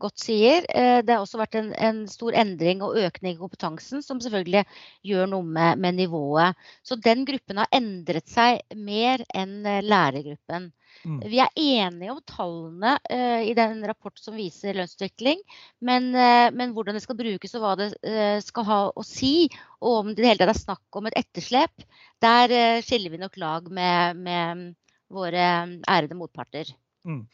godt 0.00 0.24
sier, 0.24 0.64
eh, 0.72 1.02
det 1.04 1.12
har 1.12 1.26
også 1.26 1.42
vært 1.42 1.58
en, 1.60 1.68
en, 1.76 2.00
stor 2.08 2.32
endring 2.40 2.80
og 2.86 2.96
økning 2.96 3.36
i 3.36 3.42
kompetansen, 3.42 4.00
som 4.00 4.22
selvfølgelig 4.24 4.64
gjør 5.12 5.28
noe 5.34 5.44
med, 5.44 5.82
med 5.84 6.00
nivået. 6.00 6.56
Så 6.80 6.96
den 6.96 7.26
gruppen 7.28 7.60
har 7.60 7.68
endret 7.76 8.32
seg 8.32 8.64
mer 8.72 9.26
enn 9.28 9.60
eh, 9.68 9.84
lærergruppen. 9.84 10.72
Mm. 11.04 11.18
Vi 11.30 11.40
er 11.42 11.50
enige 11.58 12.12
om 12.12 12.20
tallene 12.28 12.94
uh, 13.10 13.40
i 13.42 13.54
den 13.58 13.82
rapport 13.86 14.18
som 14.22 14.36
viser 14.38 14.76
lønnsutvikling, 14.78 15.40
men, 15.82 16.10
uh, 16.14 16.48
men, 16.54 16.74
hvordan 16.76 16.96
det 16.96 17.02
skal 17.04 17.18
brukes 17.18 17.56
og 17.58 17.64
hva 17.64 17.72
det 17.80 17.88
uh, 18.06 18.38
skal 18.44 18.68
ha 18.68 18.80
å 18.90 19.06
si, 19.06 19.48
og 19.82 19.98
om 19.98 20.12
det 20.14 20.28
hele 20.28 20.42
tatt 20.44 20.54
er 20.54 20.60
snakk 20.60 21.00
om 21.00 21.10
et 21.10 21.18
etterslep, 21.18 21.86
der 22.22 22.54
skiller 22.86 23.10
vi 23.10 23.18
nok 23.18 23.38
lag 23.42 23.66
med, 23.66 24.20
med 24.22 24.68
våre 25.10 25.46
ærede 25.90 26.14
motparter. 26.14 26.70
Mm. 27.02 27.24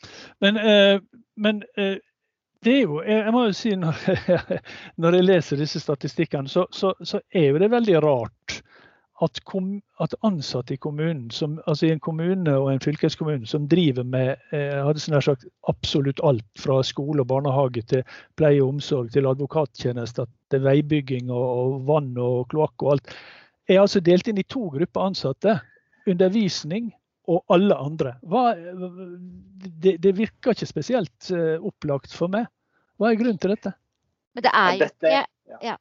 Men, 0.40 0.58
men 1.36 1.58
det 2.64 2.72
er 2.72 2.80
jo, 2.86 3.02
jeg 3.04 3.34
må 3.34 3.42
jo 3.50 3.52
si 3.52 3.74
når, 3.76 4.00
når 4.96 5.14
jeg 5.18 5.26
leser 5.26 5.60
disse 5.60 5.82
statistikkene, 5.82 6.48
så, 6.48 6.64
så, 6.72 6.94
så 7.04 7.20
er 7.28 7.50
jo 7.50 7.60
det 7.60 7.68
veldig 7.74 8.00
rart 8.00 8.57
at, 9.24 9.40
kom, 9.44 9.70
at, 9.98 10.14
ansatte 10.26 10.74
i 10.74 10.80
kommunen, 10.80 11.30
som, 11.34 11.56
altså 11.66 11.88
i 11.88 11.92
en 11.94 12.02
kommune 12.02 12.52
og 12.54 12.68
en 12.72 12.82
fylkeskommune 12.82 13.46
som 13.50 13.66
driver 13.70 14.06
med 14.06 14.36
eh, 14.54 14.76
hadde 14.84 15.02
sånn 15.02 15.18
sagt, 15.24 15.46
absolutt 15.70 16.22
alt 16.26 16.46
fra 16.60 16.78
skole 16.86 17.24
og 17.24 17.30
barnehage 17.32 17.82
til 17.90 18.04
pleie 18.38 18.62
og 18.62 18.76
omsorg 18.76 19.10
til 19.14 19.26
advokattjenester 19.30 20.28
til 20.52 20.62
veibygging 20.66 21.32
og, 21.34 21.48
og 21.48 21.80
vann 21.90 22.14
og 22.22 22.46
kloakk 22.52 22.86
og 22.86 22.94
alt, 22.94 23.12
er 23.68 23.82
altså 23.82 24.00
delt 24.04 24.30
inn 24.30 24.40
i 24.40 24.46
to 24.48 24.68
grupper 24.72 25.10
ansatte. 25.10 25.58
Undervisning 26.08 26.92
og 27.28 27.42
alle 27.52 27.76
andre. 27.76 28.14
Hva, 28.24 28.54
det, 28.56 29.98
det, 30.00 30.14
virker 30.16 30.54
ikke 30.54 30.70
spesielt 30.70 31.32
eh, 31.34 31.58
opplagt 31.58 32.14
for 32.16 32.32
meg. 32.32 32.48
Hva 32.96 33.10
er 33.10 33.20
grunnen 33.20 33.40
til 33.42 33.52
dette? 33.52 33.74
Men 34.32 34.46
det 34.46 34.54
er 34.54 34.70
jo 34.78 34.88
ikke 34.88 35.12
ja. 35.64 35.76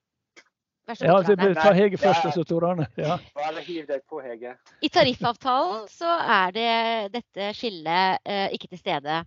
Vær 0.88 0.96
så 0.96 1.08
god, 1.10 1.30
ja, 1.36 1.54
Ta 1.60 1.72
Hege 1.76 1.98
først, 2.00 2.26
og 2.30 2.36
så 2.38 2.44
Tor 2.48 2.64
Arne. 2.70 2.86
Ja. 2.96 3.18
Bare 3.36 3.64
hiv 3.66 3.84
deg 3.90 4.06
på, 4.08 4.22
Hege. 4.24 4.54
I 4.80 4.90
tariffavtalen 4.94 5.84
så 5.92 6.14
er 6.38 6.54
det 6.56 6.76
dette 7.18 7.50
skillet 7.58 8.24
eh, 8.24 8.46
ikke 8.56 8.70
til 8.72 8.80
stede. 8.80 9.18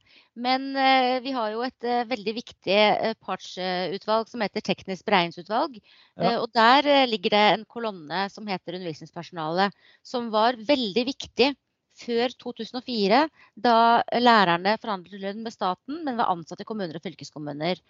Men 0.40 0.70
eh, 0.72 1.18
vi 1.20 1.34
har 1.36 1.52
jo 1.52 1.60
et 1.66 1.84
eh, 1.84 2.06
veldig 2.08 2.34
viktig 2.38 2.78
eh, 2.78 3.12
partsutvalg 3.20 4.30
som 4.32 4.40
heter 4.46 4.64
Teknisk 4.64 5.04
beregningsutvalg. 5.04 5.76
Ja. 6.16 6.30
Eh, 6.30 6.38
og 6.40 6.48
der 6.56 6.88
eh, 6.88 7.08
ligger 7.10 7.36
det 7.36 7.44
en 7.50 7.66
kolonne 7.68 8.24
som 8.32 8.48
heter 8.48 8.78
undervisningspersonale, 8.78 9.68
som 10.00 10.32
var 10.32 10.56
veldig 10.56 11.04
viktig 11.12 11.52
før 12.00 12.32
2004, 12.40 13.22
da 13.60 13.76
lærerne 14.16 14.76
forhandlet 14.80 15.24
lønn 15.24 15.42
med 15.44 15.54
staten, 15.54 16.02
men 16.06 16.18
var 16.18 16.32
ansatt 16.32 16.62
i 16.62 16.68
kommuner 16.68 16.96
og 16.96 17.04
fylkeskommuner. 17.04 17.80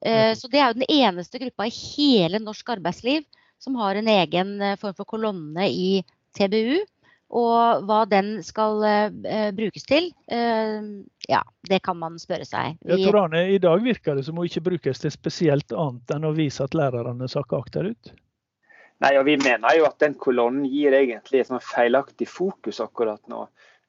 Eh, 0.00 0.32
så 0.38 0.50
det 0.50 0.60
er 0.60 0.70
jo 0.70 0.78
den 0.80 0.88
eneste 0.88 1.40
gruppa 1.42 1.68
i 1.68 1.74
hele 1.74 2.40
norsk 2.42 2.76
arbeidsliv 2.78 3.26
som 3.62 3.76
har 3.80 3.98
en 3.98 4.08
egen 4.08 4.54
eh, 4.62 4.78
form 4.80 4.96
for 4.98 5.08
kolonne 5.08 5.68
i 5.68 5.98
TBU. 6.38 6.78
Og 7.38 7.82
hva 7.84 7.98
den 8.08 8.38
skal 8.40 8.78
uh, 8.80 9.48
brukes 9.52 9.84
til, 9.84 10.06
uh, 10.32 10.86
ja, 11.28 11.42
det 11.68 11.82
kan 11.84 11.98
man 12.00 12.14
spørre 12.16 12.46
seg. 12.48 12.78
Vi... 12.88 13.02
tror 13.02 13.18
Arne, 13.26 13.42
I 13.52 13.58
dag 13.60 13.82
virker 13.84 14.16
det 14.16 14.24
som 14.24 14.40
hun 14.40 14.48
ikke 14.48 14.64
brukes 14.70 15.02
til 15.02 15.12
spesielt 15.12 15.74
annet 15.76 16.14
enn 16.16 16.24
å 16.24 16.32
vise 16.32 16.64
at 16.64 16.72
lærerne 16.78 17.28
sakker 17.28 17.60
akterut? 17.60 18.14
Nei, 19.04 19.12
og 19.18 19.24
Vi 19.28 19.36
mener 19.38 19.76
jo 19.78 19.86
at 19.86 20.00
den 20.02 20.16
kolonnen 20.18 20.66
gir 20.66 20.94
egentlig 20.96 21.44
et 21.44 21.52
feilaktig 21.62 22.26
fokus 22.28 22.80
akkurat 22.82 23.22
nå. 23.30 23.44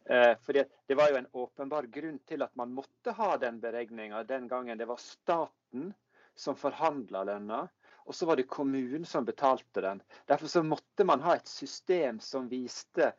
Eh, 0.09 0.35
fordi 0.45 0.63
Det 0.87 0.95
var 0.97 1.09
jo 1.09 1.17
en 1.17 1.31
åpenbar 1.33 1.87
grunn 1.93 2.19
til 2.27 2.41
at 2.41 2.55
man 2.55 2.71
måtte 2.73 3.13
ha 3.17 3.37
den 3.37 3.59
beregninga 3.61 4.23
den 4.23 4.47
gangen 4.47 4.77
det 4.77 4.87
var 4.89 4.97
staten 4.97 5.93
som 6.35 6.55
forhandla 6.55 7.23
lønna, 7.23 7.67
og 8.05 8.15
så 8.15 8.25
var 8.25 8.35
det 8.35 8.47
kommunen 8.49 9.05
som 9.05 9.25
betalte 9.25 9.81
den. 9.81 10.01
Derfor 10.25 10.47
så 10.47 10.63
måtte 10.63 11.05
man 11.05 11.21
ha 11.21 11.35
et 11.35 11.47
system 11.47 12.19
som 12.19 12.49
viste 12.49 13.11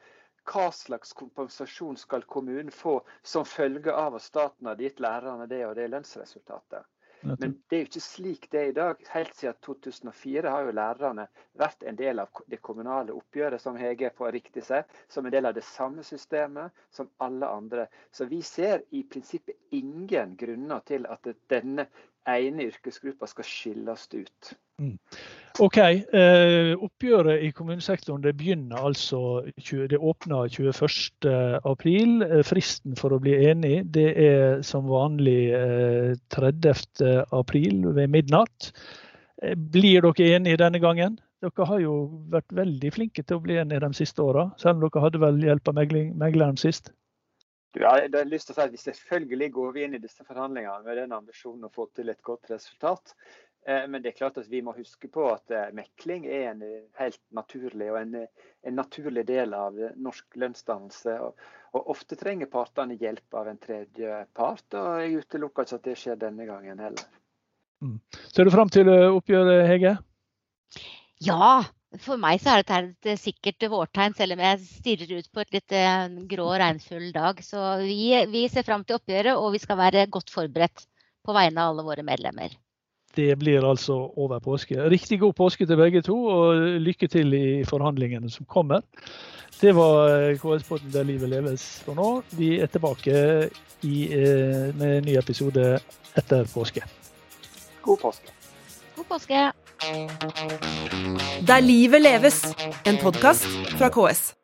hva 0.51 0.71
slags 0.75 1.13
kompensasjon 1.13 1.99
skal 2.01 2.23
kommunen 2.23 2.73
få 2.75 3.01
som 3.23 3.45
følge 3.45 3.93
av 3.93 4.17
at 4.19 4.27
staten 4.27 4.67
hadde 4.67 4.87
gitt 4.87 5.03
lærerne 5.03 5.47
det 5.51 5.63
og 5.67 5.77
det 5.79 5.91
lønnsresultatet. 5.93 6.87
Men 7.23 7.55
det 7.69 7.77
er 7.77 7.83
jo 7.83 7.89
ikke 7.89 8.03
slik 8.03 8.47
det 8.53 8.61
er 8.61 8.71
i 8.71 8.77
dag. 8.77 9.01
Helt 9.13 9.35
siden 9.37 9.59
2004 9.67 10.53
har 10.55 10.67
jo 10.67 10.75
lærerne 10.77 11.27
vært 11.61 11.85
en 11.89 11.99
del 11.99 12.23
av 12.23 12.43
det 12.49 12.61
kommunale 12.65 13.13
oppgjøret, 13.17 13.61
som 13.61 13.77
Hege 13.77 14.13
får 14.17 14.33
riktig 14.39 14.65
seg, 14.67 14.89
som 15.13 15.27
en 15.27 15.35
del 15.35 15.49
av 15.51 15.57
det 15.57 15.65
samme 15.69 16.05
systemet 16.07 16.73
som 16.95 17.11
alle 17.21 17.49
andre. 17.49 17.89
Så 18.13 18.29
vi 18.31 18.41
ser 18.47 18.87
i 18.97 19.03
prinsippet 19.05 19.59
ingen 19.77 20.37
grunner 20.41 20.81
til 20.89 21.07
at 21.11 21.29
denne 21.53 21.91
ene 22.29 22.69
yrkesgruppa 22.71 23.29
skal 23.31 23.49
skilles 23.49 24.09
ut. 24.15 24.53
Mm. 24.81 24.97
OK. 25.61 25.77
Eh, 25.77 26.73
oppgjøret 26.81 27.43
i 27.45 27.51
kommunesektoren 27.53 28.23
det 28.25 28.33
begynner 28.39 28.81
altså 28.81 29.43
Det 29.61 29.99
åpner 29.99 30.49
21.4. 30.49 31.31
Eh, 32.25 32.43
fristen 32.49 32.97
for 32.97 33.13
å 33.13 33.21
bli 33.21 33.35
enig 33.51 33.83
det 33.93 34.07
er 34.25 34.63
som 34.65 34.89
vanlig 34.89 35.51
eh, 35.53 36.15
30.4 36.33 37.93
ved 37.99 38.15
midnatt. 38.15 38.71
Eh, 39.43 39.57
blir 39.57 40.07
dere 40.07 40.31
enige 40.39 40.63
denne 40.65 40.81
gangen? 40.81 41.19
Dere 41.45 41.67
har 41.69 41.81
jo 41.81 41.95
vært 42.33 42.57
veldig 42.57 42.93
flinke 42.97 43.25
til 43.25 43.37
å 43.37 43.45
bli 43.45 43.61
enige 43.61 43.85
de 43.85 43.93
siste 44.01 44.25
åra, 44.25 44.51
selv 44.61 44.79
om 44.79 44.87
dere 44.87 45.05
hadde 45.05 45.21
vel 45.21 45.45
hjelp 45.45 45.69
av 45.73 45.79
megleren 45.81 46.59
sist? 46.61 46.93
Ja, 47.79 47.93
jeg 48.01 48.11
har 48.11 48.27
lyst 48.27 48.49
til 48.49 48.57
å 48.57 48.59
si 48.59 48.65
at 48.65 48.73
vi 48.73 48.81
Selvfølgelig 48.83 49.53
går 49.55 49.75
vi 49.77 49.85
inn 49.87 49.95
i 49.95 50.03
disse 50.03 50.25
forhandlingene 50.27 50.83
med 50.89 50.97
den 50.99 51.13
ambisjonen 51.15 51.69
å 51.69 51.75
få 51.75 51.87
til 51.95 52.11
et 52.11 52.19
godt 52.27 52.51
resultat. 52.51 53.15
Eh, 53.69 53.89
men 53.89 54.03
det 54.03 54.13
er 54.13 54.19
klart 54.19 54.39
at 54.41 54.49
vi 54.49 54.63
må 54.65 54.73
huske 54.77 55.09
på 55.13 55.27
at 55.29 55.53
eh, 55.53 55.73
mekling 55.77 56.27
er 56.27 56.51
en 56.55 56.63
eh, 56.65 56.85
helt 57.01 57.21
naturlig 57.37 57.91
og 57.93 57.99
en, 58.01 58.15
en 58.65 58.77
naturlig 58.77 59.27
del 59.29 59.53
av 59.57 59.77
norsk 60.01 60.39
lønnsdannelse. 60.41 61.17
Og, 61.27 61.51
og 61.77 61.91
ofte 61.95 62.17
trenger 62.19 62.49
partene 62.51 62.97
hjelp 63.01 63.37
av 63.37 63.51
en 63.51 63.61
tredje 63.61 64.23
part, 64.37 64.65
og 64.75 65.03
jeg 65.03 65.25
utelukker 65.25 65.69
ikke 65.69 65.81
at 65.81 65.91
det 65.91 65.99
skjer 66.01 66.23
denne 66.23 66.47
gangen 66.49 66.81
heller. 66.81 67.19
Mm. 67.85 67.99
Ser 68.33 68.49
du 68.49 68.53
fram 68.53 68.73
til 68.73 68.89
oppgjøret, 68.91 69.67
Hege? 69.69 69.93
Ja, 71.25 71.61
for 72.01 72.21
meg 72.21 72.41
så 72.41 72.55
er 72.55 72.65
dette 72.65 73.13
et 73.13 73.21
sikkert 73.21 73.69
vårtegn, 73.73 74.17
selv 74.17 74.37
om 74.37 74.43
jeg 74.45 74.65
stirrer 74.65 75.15
ut 75.21 75.31
på 75.33 75.45
et 75.45 75.55
litt 75.57 75.77
grå 76.33 76.49
regnfull 76.61 77.11
dag. 77.15 77.41
Så 77.45 77.61
vi, 77.85 78.13
vi 78.33 78.45
ser 78.53 78.67
fram 78.67 78.85
til 78.89 78.99
oppgjøret, 78.99 79.37
og 79.37 79.53
vi 79.55 79.63
skal 79.63 79.81
være 79.81 80.09
godt 80.13 80.33
forberedt 80.33 80.85
på 81.25 81.37
vegne 81.37 81.63
av 81.63 81.73
alle 81.75 81.87
våre 81.87 82.05
medlemmer. 82.07 82.57
Det 83.17 83.39
blir 83.39 83.65
altså 83.67 83.97
over 84.17 84.39
påske. 84.39 84.79
Riktig 84.91 85.21
god 85.21 85.35
påske 85.35 85.67
til 85.67 85.77
begge 85.77 86.03
to, 86.07 86.17
og 86.31 86.81
lykke 86.81 87.09
til 87.11 87.35
i 87.35 87.65
forhandlingene 87.67 88.31
som 88.31 88.47
kommer. 88.47 88.85
Det 89.61 89.75
var 89.77 90.09
eh, 90.09 90.39
KS-podden 90.41 90.93
der 90.93 91.05
livet 91.05 91.29
leves 91.29 91.65
for 91.85 91.99
nå. 91.99 92.23
Vi 92.33 92.55
er 92.61 92.67
tilbake 92.67 93.51
i, 93.83 94.05
eh, 94.09 94.71
med 94.77 94.99
en 94.99 95.05
ny 95.05 95.19
episode 95.19 95.79
etter 96.17 96.49
påske. 96.55 96.87
God 97.83 97.99
påske. 97.99 98.33
God 98.97 99.05
påske. 99.05 99.53
Der 101.47 101.61
livet 101.61 102.03
leves, 102.03 102.45
en 102.87 102.97
podkast 103.03 103.47
fra 103.77 103.89
KS. 103.89 104.40